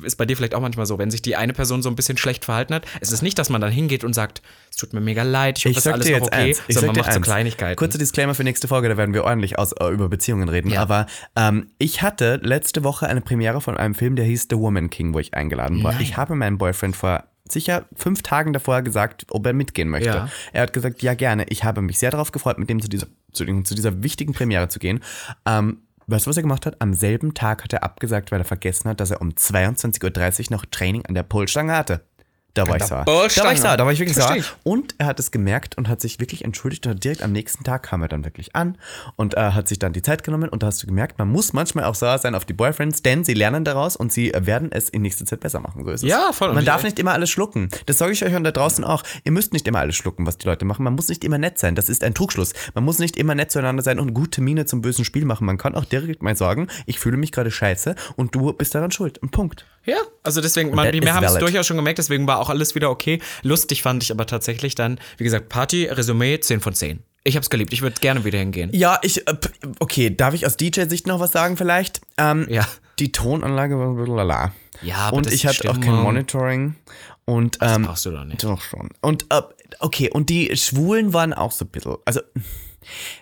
[0.04, 2.18] ist bei dir vielleicht auch manchmal so, wenn sich die eine Person so ein bisschen
[2.18, 4.42] schlecht verhalten hat, es ist nicht, dass man dann hingeht und sagt,
[4.80, 6.62] tut mir mega leid, ich hoffe, Ich das ist alles dir noch jetzt okay, eins.
[6.68, 7.26] Ich sag man macht so eins.
[7.26, 7.76] Kleinigkeiten.
[7.76, 10.70] Kurzer Disclaimer für nächste Folge, da werden wir ordentlich aus, äh, über Beziehungen reden.
[10.70, 10.82] Ja.
[10.82, 11.06] Aber
[11.36, 15.14] ähm, ich hatte letzte Woche eine Premiere von einem Film, der hieß The Woman King,
[15.14, 16.00] wo ich eingeladen war.
[16.00, 20.10] Ich habe meinem Boyfriend vor sicher fünf Tagen davor gesagt, ob er mitgehen möchte.
[20.10, 20.30] Ja.
[20.54, 21.46] Er hat gesagt, ja gerne.
[21.50, 24.68] Ich habe mich sehr darauf gefreut, mit dem zu dieser, zu, zu dieser wichtigen Premiere
[24.68, 25.02] zu gehen.
[25.46, 25.80] Ähm,
[26.12, 26.82] Weißt du, was er gemacht hat?
[26.82, 30.58] Am selben Tag hat er abgesagt, weil er vergessen hat, dass er um 22.30 Uhr
[30.58, 32.02] noch Training an der Polstange hatte.
[32.66, 33.06] Da war ich sauer.
[33.06, 33.12] Da
[33.44, 34.38] war ich sauer, da war ich wirklich sauer.
[34.64, 37.84] Und er hat es gemerkt und hat sich wirklich entschuldigt und direkt am nächsten Tag
[37.84, 38.78] kam er dann wirklich an
[39.16, 41.54] und äh, hat sich dann die Zeit genommen und da hast du gemerkt, man muss
[41.54, 44.90] manchmal auch sauer sein auf die Boyfriends, denn sie lernen daraus und sie werden es
[44.90, 45.84] in nächster Zeit besser machen.
[45.84, 46.10] So ist es.
[46.10, 46.50] Ja, voll.
[46.50, 47.70] Und Man darf nicht immer alles schlucken.
[47.86, 49.04] Das sage ich euch und da draußen auch.
[49.24, 50.84] Ihr müsst nicht immer alles schlucken, was die Leute machen.
[50.84, 51.76] Man muss nicht immer nett sein.
[51.76, 52.54] Das ist ein Trugschluss.
[52.74, 55.46] Man muss nicht immer nett zueinander sein und gute Miene zum bösen Spiel machen.
[55.46, 58.92] Man kann auch direkt mal sagen, ich fühle mich gerade scheiße und du bist daran
[58.92, 59.22] schuld.
[59.24, 59.66] Ein Punkt.
[59.86, 62.90] Ja, also deswegen, man, is haben es durchaus schon gemerkt, deswegen war auch alles wieder
[62.90, 63.20] okay.
[63.44, 67.04] Lustig fand ich aber tatsächlich dann, wie gesagt, Party, Resümee 10 von 10.
[67.24, 68.70] Ich hab's geliebt, ich würde gerne wieder hingehen.
[68.74, 69.36] Ja, ich, äh,
[69.80, 72.02] okay, darf ich aus DJ-Sicht noch was sagen vielleicht?
[72.18, 72.68] Ähm, Ja.
[73.00, 74.52] Die Tonanlage war ein bisschen lala.
[74.82, 76.76] Ja, aber Und das ich hatte auch kein Monitoring.
[77.26, 78.44] Und, ähm, brauchst du doch nicht.
[78.44, 78.90] Doch schon.
[79.02, 79.42] Und, äh,
[79.80, 82.22] okay, und die Schwulen waren auch so ein bisschen, also,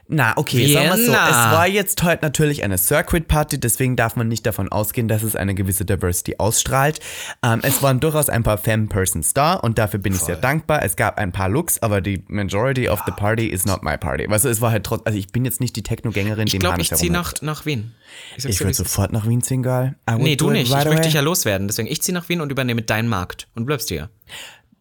[0.08, 1.12] na, okay, sagen wir so.
[1.12, 1.30] Vienna.
[1.30, 5.36] Es war jetzt heute natürlich eine Circuit-Party, deswegen darf man nicht davon ausgehen, dass es
[5.36, 7.00] eine gewisse Diversity ausstrahlt.
[7.44, 10.84] Ähm, es waren durchaus ein paar Femme-Persons da und dafür bin ich sehr dankbar.
[10.84, 14.28] Es gab ein paar Looks, aber die Majority of the party is not my party.
[14.28, 16.82] Also es war halt trotzdem, also ich bin jetzt nicht die Techno-Gängerin, die Ich glaube,
[16.82, 17.94] ich ziehe nach, nach Wien.
[18.38, 19.96] Ich dir, würde sofort nach Wien ziehen, geil.
[20.18, 20.72] Nee, du nicht.
[20.72, 21.68] right ich möchte dich ja loswerden.
[21.68, 24.10] Deswegen, ich ziehe nach Wien und übernehme deinen Markt und bleibst hier.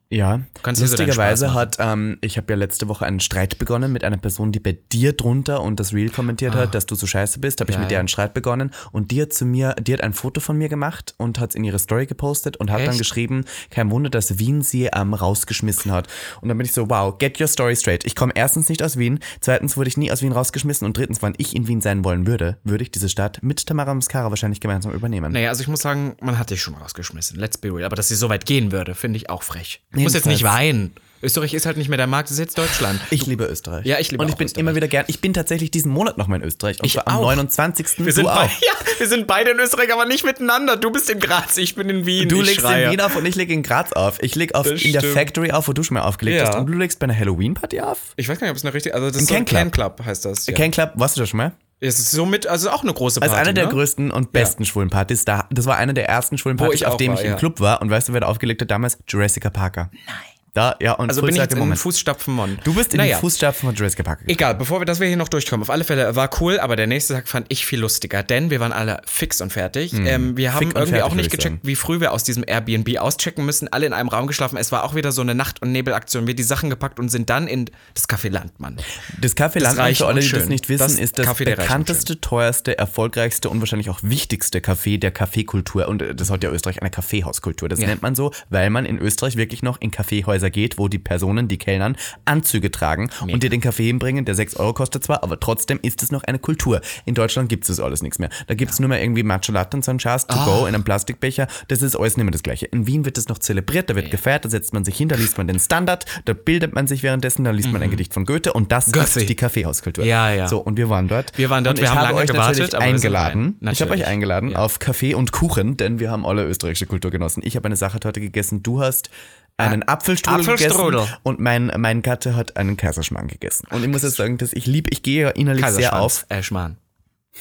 [0.08, 4.16] Ja, kannst lustigerweise hat, ähm, ich habe ja letzte Woche einen Streit begonnen mit einer
[4.16, 7.60] Person, die bei dir drunter und das Reel kommentiert hat, dass du so scheiße bist,
[7.60, 7.80] habe ich Ah.
[7.80, 7.98] Ja, mit dir ja.
[8.00, 11.14] einen Streit begonnen und die hat zu mir, die hat ein Foto von mir gemacht
[11.18, 12.98] und hat es in ihre Story gepostet und hat dann Echt?
[12.98, 16.06] geschrieben, kein Wunder, dass Wien sie ähm, rausgeschmissen hat.
[16.40, 18.04] Und dann bin ich so, wow, get your story straight.
[18.06, 21.20] Ich komme erstens nicht aus Wien, zweitens wurde ich nie aus Wien rausgeschmissen und drittens,
[21.20, 24.60] wann ich in Wien sein wollen würde, würde ich diese Stadt mit Tamara Muscara wahrscheinlich
[24.60, 25.32] gemeinsam übernehmen.
[25.32, 27.38] Naja, also ich muss sagen, man hat dich schon rausgeschmissen.
[27.38, 27.84] Let's be real.
[27.84, 29.82] Aber dass sie so weit gehen würde, finde ich auch frech.
[29.96, 30.92] Du musst jetzt nicht weinen.
[31.22, 33.00] Österreich ist halt nicht mehr der Markt, das ist jetzt Deutschland.
[33.10, 33.86] Ich liebe Österreich.
[33.86, 34.60] Ja, ich liebe Und ich bin Österreich.
[34.60, 35.04] immer wieder gern.
[35.08, 36.78] Ich bin tatsächlich diesen Monat noch mal in Österreich.
[36.80, 37.22] Und Ich zwar am auch.
[37.22, 37.86] 29.
[38.04, 38.34] Wir sind, auch.
[38.34, 40.76] bei, ja, wir sind beide in Österreich, aber nicht miteinander.
[40.76, 42.28] Du bist in Graz, ich bin in Wien.
[42.28, 42.84] Du ich legst schreie.
[42.86, 44.22] in Wien auf und ich leg in Graz auf.
[44.22, 45.02] Ich leg auf Das in der.
[45.02, 46.48] Factory auf, wo du schon mal aufgelegt Ja.
[46.48, 46.56] hast.
[46.56, 47.98] Und du legst bei einer Halloween-Party auf?
[48.16, 48.94] Ich weiß gar nicht, ob es eine richtige.
[48.94, 50.46] Also, das Ein ist so ein Can Can Club, heißt das.
[50.46, 50.54] Ja.
[50.54, 51.52] Ken Club, warst du da schon mal?
[51.78, 53.48] Es ist somit, also auch eine große Als Party.
[53.48, 53.70] eine der ne?
[53.72, 55.24] größten und besten schwulen Partys.
[55.26, 57.36] Da, das war eine der ersten schwulen Partys, auf dem war, ich im ja.
[57.36, 57.82] Club war.
[57.82, 58.98] Und weißt du, wer da aufgelegt hat damals?
[59.08, 59.90] Jurassic Parker.
[59.92, 60.14] Nein.
[60.56, 61.76] Da, ja, und Also bin ich jetzt in den.
[61.76, 62.58] Fußstapfen Mon.
[62.64, 63.16] Du bist in naja.
[63.16, 64.22] den Fußstapfen von Jurassic Parker.
[64.26, 65.62] Egal, bevor wir, dass wir hier noch durchkommen.
[65.62, 68.58] Auf alle Fälle war cool, aber der nächste Tag fand ich viel lustiger, denn wir
[68.58, 69.92] waren alle fix und fertig.
[69.92, 72.42] Ähm, wir haben und irgendwie fertig, auch nicht ich gecheckt, wie früh wir aus diesem
[72.46, 73.68] Airbnb auschecken müssen.
[73.70, 74.56] Alle in einem Raum geschlafen.
[74.56, 76.26] Es war auch wieder so eine Nacht- und Nebelaktion.
[76.26, 78.78] Wir die Sachen gepackt und sind dann in das Café Landmann.
[79.20, 83.50] Das Café Landmann, für alle, die das nicht wissen, Das ist das bekannteste, teuerste, erfolgreichste
[83.50, 85.86] und wahrscheinlich auch wichtigste Café der Kaffeekultur.
[85.88, 87.68] Und äh, das hat ja Österreich eine Kaffeehauskultur.
[87.68, 87.88] Das Ja.
[87.88, 91.48] nennt man so, weil man in Österreich wirklich noch in Kaffeehäuser geht, wo die Personen,
[91.48, 95.38] die Kellnern, Anzüge tragen und dir den Kaffee hinbringen, der 6 Euro kostet zwar, aber
[95.40, 96.80] trotzdem ist es noch eine Kultur.
[97.04, 98.30] In Deutschland gibt es das alles nichts mehr.
[98.46, 100.44] Da gibt es nur mehr irgendwie Matcha Latte und so ein Scheiß to Ah.
[100.44, 101.46] go in einem Plastikbecher.
[101.68, 102.66] Das ist alles nicht mehr das Gleiche.
[102.66, 105.16] In Wien wird das noch zelebriert, da wird gefeiert, da setzt man sich hin, da
[105.16, 108.24] liest man den Standard, da bildet man sich währenddessen, da liest man ein Gedicht von
[108.24, 108.92] Goethe und das Mhm.
[108.92, 109.20] Goethe.
[109.20, 110.04] ist die Kaffeehauskultur.
[110.04, 110.48] Ja, ja.
[110.48, 111.36] So, und wir waren dort.
[111.36, 113.56] Wir waren dort, und wir ich haben habe lange euch gewartet, eingeladen.
[113.62, 113.72] rein.
[113.72, 117.42] Ich habe euch eingeladen auf Kaffee und Kuchen, denn wir haben alle österreichische Kultur genossen.
[117.44, 119.10] Ich habe eine Sachertorte gegessen, du hast
[119.58, 121.00] einen Apfelstrudel, Apfelstrudel.
[121.00, 123.66] gegessen und mein, mein Gatte hat einen Kaiserschmarrn gegessen.
[123.70, 126.26] Und ich muss jetzt sagen, dass ich liebe, ich gehe ja innerlich sehr auf.
[126.28, 126.76] Äh, Schmarrn.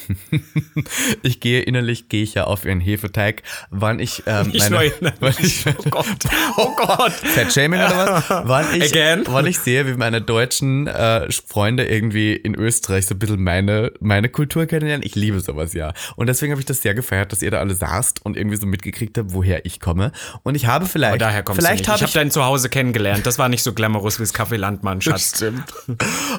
[1.21, 5.33] Ich gehe innerlich, gehe ich ja auf ihren Hefeteig, wann ich ähm, Ich meine, wann
[5.39, 6.05] ich, Oh Gott,
[6.57, 7.11] oh Gott.
[7.11, 8.47] Fettshaming oder was?
[8.47, 9.23] Wann ich, Again?
[9.27, 13.91] wann ich sehe, wie meine deutschen äh, Freunde irgendwie in Österreich so ein bisschen meine,
[13.99, 15.05] meine Kultur kennenlernen.
[15.05, 15.93] Ich liebe sowas ja.
[16.15, 18.65] Und deswegen habe ich das sehr gefeiert, dass ihr da alle saßt und irgendwie so
[18.65, 20.11] mitgekriegt habt, woher ich komme.
[20.43, 22.01] Und ich habe vielleicht, Und daher kommst vielleicht du nicht.
[22.01, 23.25] habe Ich habe dein Zuhause kennengelernt.
[23.25, 25.37] Das war nicht so glamourös wie das Café Landmann, Schatz.
[25.37, 25.63] Stimmt.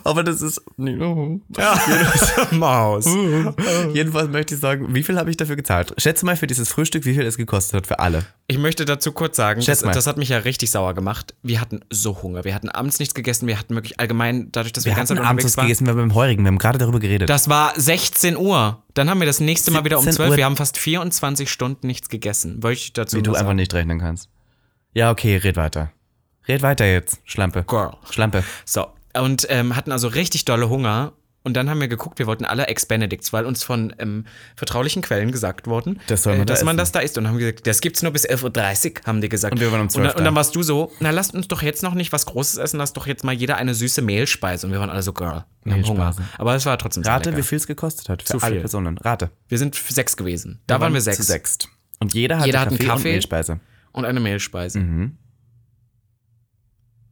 [0.04, 0.62] Aber das ist.
[2.52, 3.06] Maus.
[3.94, 5.94] Jedenfalls möchte ich sagen, wie viel habe ich dafür gezahlt?
[5.98, 8.24] Schätze mal für dieses Frühstück, wie viel es gekostet hat für alle.
[8.46, 11.34] Ich möchte dazu kurz sagen, das, das hat mich ja richtig sauer gemacht.
[11.42, 12.44] Wir hatten so Hunger.
[12.44, 13.46] Wir hatten abends nichts gegessen.
[13.46, 15.66] Wir hatten wirklich allgemein, dadurch, dass wir, Wir die ganze hatten abends waren.
[15.66, 17.28] gegessen, wir haben beim Heurigen, wir haben gerade darüber geredet.
[17.28, 18.82] Das war 16 Uhr.
[18.94, 20.30] Dann haben wir das nächste Mal wieder um 17 12.
[20.30, 20.36] Uhr.
[20.36, 22.62] Wir haben fast 24 Stunden nichts gegessen.
[22.62, 23.56] Wollte ich dazu wie du nur einfach sagen.
[23.56, 24.28] nicht rechnen kannst.
[24.94, 25.92] Ja, okay, red weiter.
[26.48, 27.64] Red weiter jetzt, Schlampe.
[27.64, 27.92] Girl.
[28.10, 28.44] Schlampe.
[28.64, 28.86] So,
[29.18, 31.12] und ähm, hatten also richtig dolle Hunger.
[31.46, 34.24] Und dann haben wir geguckt, wir wollten alle Ex-Benedicts, weil uns von ähm,
[34.56, 36.78] vertraulichen Quellen gesagt worden, Das man äh, da dass man essen.
[36.78, 37.16] das da isst.
[37.18, 38.42] Und haben wir gesagt, das gibt's nur bis 11.30
[38.98, 39.54] Uhr, haben die gesagt.
[39.54, 40.38] Und wir waren um 12 und, dann, und dann da.
[40.38, 43.06] warst du so, na lasst uns doch jetzt noch nicht was Großes essen, lass doch
[43.06, 44.66] jetzt mal jeder eine süße Mehlspeise.
[44.66, 46.16] Und wir waren alle so, Girl, wir haben Hunger.
[46.36, 47.38] Aber es war trotzdem Rate, lecker.
[47.38, 48.60] wie viel es gekostet hat für Zu alle viel.
[48.62, 48.98] Personen.
[48.98, 49.30] Rate.
[49.46, 50.60] Wir sind sechs gewesen.
[50.66, 51.26] Da waren wir Zu sechs.
[51.28, 51.68] sechst.
[52.00, 53.12] Und jeder hatte Jeder hat einen Kaffee, und Kaffee.
[53.12, 53.60] Mehlspeise.
[53.92, 54.80] Und eine Mehlspeise.
[54.80, 55.16] Mhm.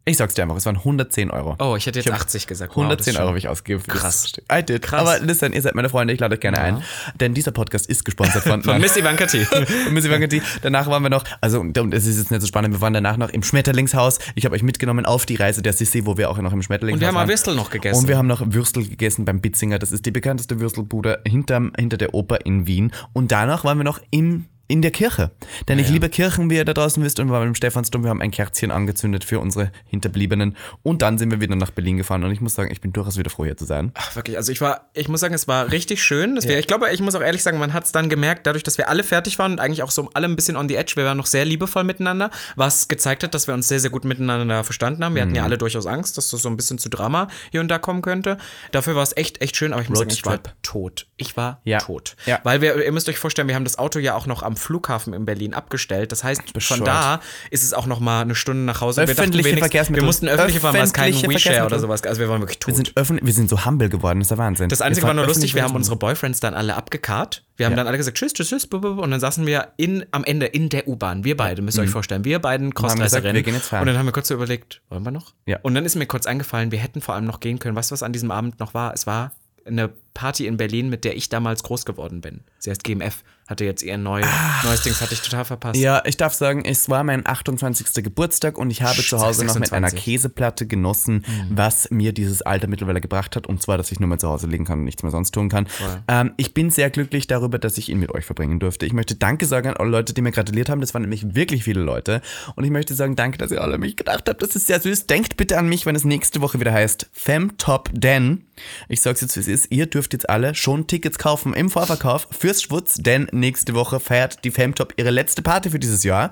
[0.06, 1.56] Ich sag's dir einfach, es waren 110 Euro.
[1.58, 2.72] Oh, ich hätte jetzt hab 80 gesagt.
[2.72, 3.82] Wow, 110 das ist Euro habe ich ausgegeben.
[3.86, 4.34] Krass.
[4.52, 4.82] I did.
[4.82, 5.00] Krass.
[5.00, 6.82] Aber listen, ihr seid meine Freunde, ich lade euch gerne ein.
[7.20, 9.46] Denn dieser Podcast ist gesponsert von, Von Miss Ivanka T.
[9.50, 10.42] Und Miss Ivanka T.
[10.60, 13.30] Danach waren wir noch, also es ist jetzt nicht so spannend, wir waren danach noch
[13.30, 14.18] im Schmetterlingshaus.
[14.34, 16.96] Ich habe euch mitgenommen auf die Reise der Sissi, wo wir auch noch im Schmetterlingshaus
[16.96, 17.28] Und wir haben waren.
[17.28, 18.00] Würstel noch gegessen.
[18.00, 19.78] Und wir haben noch Würstel gegessen beim Bitzinger.
[19.78, 22.92] Das ist die bekannteste Würstelbude hinterm, hinter der Oper in Wien.
[23.14, 25.30] Und danach waren wir noch im in der Kirche.
[25.68, 27.20] Denn ich liebe Kirchen, wie ihr da draußen wisst.
[27.20, 30.56] Und wir waren im Stephansdom, wir haben ein Kerzchen angezündet für unsere Hinterbliebenen.
[30.82, 32.24] Und dann sind wir wieder nach Berlin gefahren.
[32.24, 33.92] Und ich muss sagen, ich bin durchaus wieder froh, hier zu sein.
[33.94, 36.36] Ach, wirklich, also ich war, ich muss sagen, es war richtig schön.
[36.36, 38.62] Es wär, Ich glaube, ich muss auch ehrlich sagen, man hat es dann gemerkt, dadurch,
[38.62, 40.94] dass wir alle fertig waren und eigentlich auch so alle ein bisschen on the edge,
[40.96, 44.04] wir waren noch sehr liebevoll miteinander, was gezeigt hat, dass wir uns sehr, sehr gut
[44.04, 45.14] miteinander verstanden haben.
[45.14, 47.68] Wir hatten ja alle durchaus Angst, dass das so ein bisschen zu Drama hier und
[47.68, 48.38] da kommen könnte.
[48.72, 50.54] Dafür war es echt, echt schön, aber ich muss sagen, ich war Roadtrip.
[50.62, 51.06] tot.
[51.16, 51.78] Ich war Ja.
[51.78, 52.16] tot.
[52.26, 52.40] Ja.
[52.44, 55.12] Weil wir, ihr müsst euch vorstellen, wir haben das Auto ja auch noch am Flughafen
[55.14, 56.12] in Berlin abgestellt.
[56.12, 56.78] Das heißt, Bescheuert.
[56.78, 59.02] von da ist es auch noch mal eine Stunde nach Hause.
[59.02, 60.02] wir Öffentliche wenigstens, Verkehrsmittel.
[60.02, 62.68] wir mussten öffentliche fahren, weil es kein WeShare oder sowas Also wir waren wirklich tot.
[62.94, 64.68] Wir sind, wir sind so humble geworden, das ist der Wahnsinn.
[64.68, 67.44] Das Einzige Wir war nur fahren lustig, wir haben unsere Boyfriends dann alle abgekarrt.
[67.56, 67.76] Wir haben Ja.
[67.76, 70.88] dann alle gesagt, tschüss, tschüss, tschüss, und dann saßen wir in, am Ende in der
[70.88, 71.22] U-Bahn.
[71.24, 72.24] Wir beide, müsst ihr euch vorstellen.
[72.24, 72.70] Wir beiden Mhm.
[72.74, 73.34] gesagt, Crossdresserinnen.
[73.36, 73.82] wir gehen jetzt fahren.
[73.82, 75.34] Und dann haben wir kurz so überlegt, wollen wir noch?
[75.46, 75.58] Ja.
[75.62, 77.76] Und dann ist mir kurz eingefallen, wir hätten vor allem noch gehen können.
[77.76, 78.92] Weißt du, was an diesem Abend noch war?
[78.92, 79.30] Es war
[79.66, 82.40] eine Party in Berlin, mit der ich damals groß geworden bin.
[82.58, 84.22] Sie heißt GMF, hatte jetzt ihr neu,
[84.64, 85.78] neues Ding, das hatte ich total verpasst.
[85.78, 88.02] Ja, ich darf sagen, es war mein 28.
[88.02, 90.04] Geburtstag und ich habe zu Hause noch mit einer 26.
[90.04, 93.46] Käseplatte genossen, was mir dieses Alter mittlerweile gebracht hat.
[93.46, 95.48] Und zwar, dass ich nur mehr zu Hause liegen kann und nichts mehr sonst tun
[95.48, 95.68] kann.
[96.08, 98.86] Ähm, ich bin sehr glücklich darüber, dass ich ihn mit euch verbringen durfte.
[98.86, 100.80] Ich möchte Danke sagen an alle Leute, die mir gratuliert haben.
[100.80, 102.22] Das waren nämlich wirklich viele Leute.
[102.56, 104.40] Und ich möchte sagen, danke, dass ihr alle an mich gedacht habt.
[104.40, 105.06] Das ist sehr süß.
[105.06, 108.44] Denkt bitte an mich, wenn es nächste Woche wieder heißt Femtop Den.
[108.88, 109.72] Ich sag's jetzt, wie es ist.
[109.72, 114.44] Ihr dürft jetzt alle schon Tickets kaufen im Vorverkauf fürs Schwutz, denn nächste Woche feiert
[114.44, 116.30] die Femtop ihre letzte Party für dieses Jahr.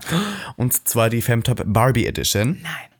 [0.56, 2.60] Und zwar die Femtop Barbie Edition.
[2.62, 2.92] Nein.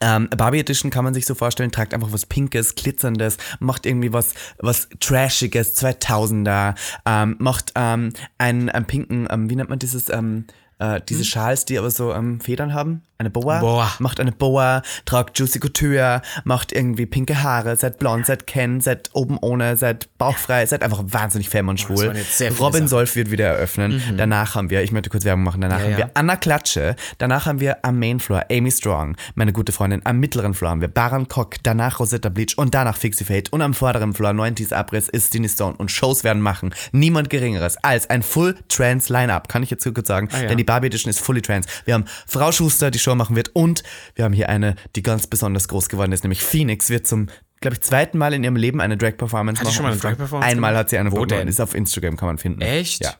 [0.00, 4.12] Ähm, Barbie Edition kann man sich so vorstellen, tragt einfach was Pinkes, Glitzerndes, macht irgendwie
[4.12, 6.74] was, was Trashiges, 2000er,
[7.06, 10.44] ähm, macht ähm, einen, einen pinken, ähm, wie nennt man dieses, ähm,
[10.78, 13.02] äh, diese Schals, die aber so ähm, Federn haben?
[13.18, 13.60] Eine Boa?
[13.60, 13.90] Boa.
[13.98, 19.08] Macht eine Boa, tragt Juicy Couture, macht irgendwie pinke Haare, seid blond, seid Ken, seid
[19.14, 22.14] oben ohne, seid bauchfrei, seid einfach wahnsinnig femme und schwul.
[22.14, 22.88] sehr viele Robin.
[22.88, 24.02] Solf wird wieder eröffnen.
[24.18, 25.98] Danach haben wir, ich möchte kurz Werbung machen, danach Ja, haben ja.
[25.98, 30.02] wir Anna Klatsche, danach haben wir am Main Floor Amy Strong, meine gute Freundin.
[30.04, 33.50] Am mittleren Floor haben wir Baran Kock, danach Rosetta Bleach und danach Fixie Fate.
[33.50, 35.74] Und am vorderen Floor 90s Abriss ist Stini Stone.
[35.76, 40.08] Und Shows werden machen niemand Geringeres als ein Full Trans Line-Up, kann ich jetzt kurz
[40.08, 40.28] sagen.
[40.32, 40.48] Ah, ja.
[40.48, 41.66] Denn die Barbie Edition ist fully trans.
[41.84, 43.50] Wir haben Frau Schuster, die Show machen wird.
[43.54, 43.82] Und
[44.14, 47.28] wir haben hier eine, die ganz besonders groß geworden ist, nämlich Phoenix wird zum
[47.60, 49.72] glaube ich, zweiten Mal in ihrem Leben eine Drag-Performance Hat machen.
[49.72, 50.80] die schon mal eine Drag-Performance Einmal gemacht?
[50.80, 51.48] hat sie eine Wo denn?
[51.48, 52.60] Ist auf Instagram, kann man finden.
[52.60, 53.02] Echt?
[53.02, 53.14] Ja.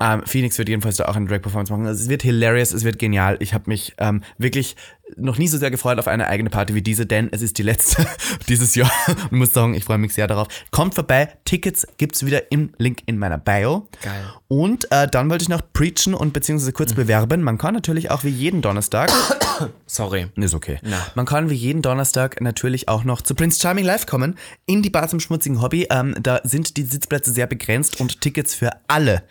[0.00, 1.86] Ähm, Phoenix wird jedenfalls da auch eine Drag-Performance machen.
[1.86, 3.36] Also es wird hilarious, es wird genial.
[3.40, 4.76] Ich habe mich ähm, wirklich
[5.16, 7.62] noch nie so sehr gefreut auf eine eigene Party wie diese, denn es ist die
[7.62, 8.06] letzte
[8.48, 8.90] dieses Jahr.
[9.30, 10.48] Und muss sagen, ich freue mich sehr darauf.
[10.70, 13.88] Kommt vorbei, Tickets gibt's wieder im Link in meiner Bio.
[14.02, 14.24] Geil.
[14.48, 16.96] Und äh, dann wollte ich noch preachen und beziehungsweise kurz Mhm.
[16.96, 17.42] bewerben.
[17.42, 19.10] Man kann natürlich auch wie jeden Donnerstag
[19.86, 20.26] Sorry.
[20.36, 20.78] ist okay.
[21.14, 24.36] Man kann wie jeden Donnerstag natürlich auch noch zu Prince Charming Live kommen,
[24.66, 25.86] in die Bar zum schmutzigen Hobby.
[25.90, 29.22] Ähm, da sind die Sitzplätze sehr begrenzt und Tickets für alle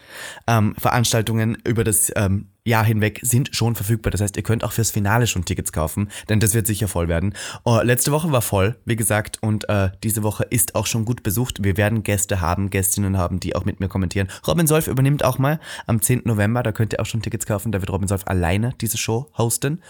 [0.47, 4.11] ähm, Veranstaltungen über das ähm, Jahr hinweg sind schon verfügbar.
[4.11, 7.07] Das heißt, ihr könnt auch fürs Finale schon Tickets kaufen, denn das wird sicher voll
[7.07, 7.34] werden.
[7.66, 11.24] Oh, letzte Woche war voll, wie gesagt, und äh, diese Woche ist auch schon gut
[11.24, 11.64] besucht.
[11.64, 14.30] Wir werden Gäste haben, Gästinnen haben, die auch mit mir kommentieren.
[14.47, 16.22] Robin Solf übernimmt auch mal am 10.
[16.26, 17.72] November, da könnt ihr auch schon Tickets kaufen.
[17.72, 19.82] Da wird Robin Solf alleine diese Show hosten.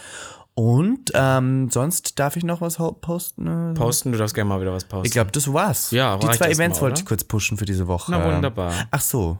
[0.54, 3.74] Und ähm, sonst darf ich noch was posten?
[3.74, 5.06] Posten, du darfst gerne mal wieder was posten.
[5.06, 5.90] Ich glaube, das war's.
[5.90, 8.12] Ja, Die zwei Events mal, wollte ich kurz pushen für diese Woche.
[8.12, 8.72] Na, wunderbar.
[8.92, 9.38] Ach so.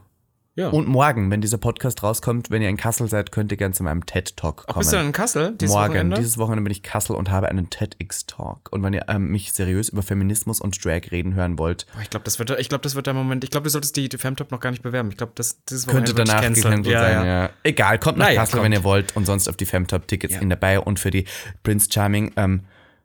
[0.57, 0.69] Ja.
[0.69, 3.83] Und morgen, wenn dieser Podcast rauskommt, wenn ihr in Kassel seid, könnt ihr gerne zu
[3.83, 4.79] meinem TED-Talk kommen.
[4.79, 6.17] Bist du in Kassel dieses Morgen, Wochenende?
[6.17, 8.69] dieses Wochenende bin ich Kassel und habe einen TEDx-Talk.
[8.71, 12.11] Und wenn ihr ähm, mich seriös über Feminismus und Drag reden hören wollt, Boah, ich
[12.11, 13.43] glaube, das wird, ich glaube, das wird der Moment.
[13.43, 15.09] Ich glaube, du solltest die, Femtop noch gar nicht bewerben.
[15.11, 17.27] Ich glaube, das dieses könnte Wochenende danach gecancelt ja, sein.
[17.27, 17.51] Ja.
[17.65, 18.65] Egal, kommt nach Naja, Kassel, kommt.
[18.65, 19.17] wenn ihr wollt.
[19.17, 21.25] Und sonst auf die Femtop-Tickets in dabei und für die
[21.65, 22.61] Prince Charming ähm,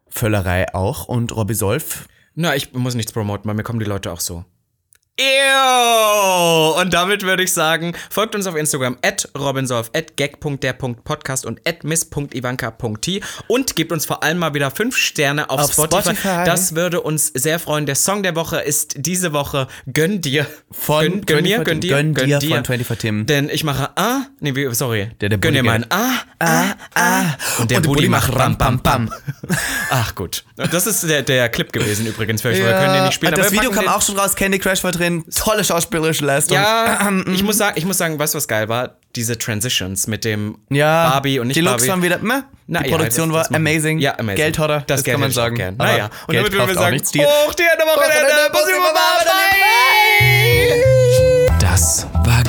[0.08, 1.08] Völlerei auch.
[1.08, 4.46] Und Robbie Solf Na, ich muss nichts promoten, weil mir kommen die Leute auch so.
[5.20, 6.80] Ew!
[6.80, 11.84] Und damit würde ich sagen, folgt uns auf Instagram at robinsolf, at gag.der.podcast und at
[11.84, 16.16] miss.ivanka.t und gebt uns vor allem mal wieder fünf Sterne auf, Auf Spotify.
[16.16, 16.46] Spotify.
[16.46, 17.86] Das würde uns sehr freuen.
[17.86, 20.46] Der Song der Woche ist diese Woche Gönn dir.
[20.72, 23.26] Von gönn, gönn mir, 24 gönn dir, Gönn dir von 24 Tim.
[23.26, 25.10] Denn ich mache ah, nee, sorry.
[25.20, 26.64] Der- der gönn dir mein ah, ah,
[26.96, 27.22] ah.
[27.22, 29.14] Und der, Und der Bulli Bulli macht bam, bam, bam.
[29.90, 30.46] Ach gut.
[30.56, 32.46] Das ist der, der Clip gewesen übrigens.
[32.46, 32.58] Euch.
[32.58, 33.36] Wir können den nicht spielen.
[33.36, 35.09] das Video kam auch schon raus, Candy Crush war drin.
[35.10, 36.58] Sängerin, tolle schauspielerische Leistung.
[36.58, 38.96] Ja, ich muss sagen, ich muss sagen, weißt du, was geil war?
[39.16, 41.90] Diese Transitions mit dem Ja, Barbie und nicht die Looks Barbie.
[41.90, 42.42] waren wieder, meh.
[42.68, 43.56] Na die ja, Produktion das- war das wir.
[43.58, 43.98] amazing.
[44.00, 44.36] Ja, amazing.
[44.38, 45.56] Geld hat er, das, Geld kann man sagen.
[45.56, 45.76] gern.
[45.78, 49.26] Naja, und Geld damit würden wir sagen, hoch die Hände, Wochenende, Pussy Baba,
[51.60, 52.49] Das war Gag.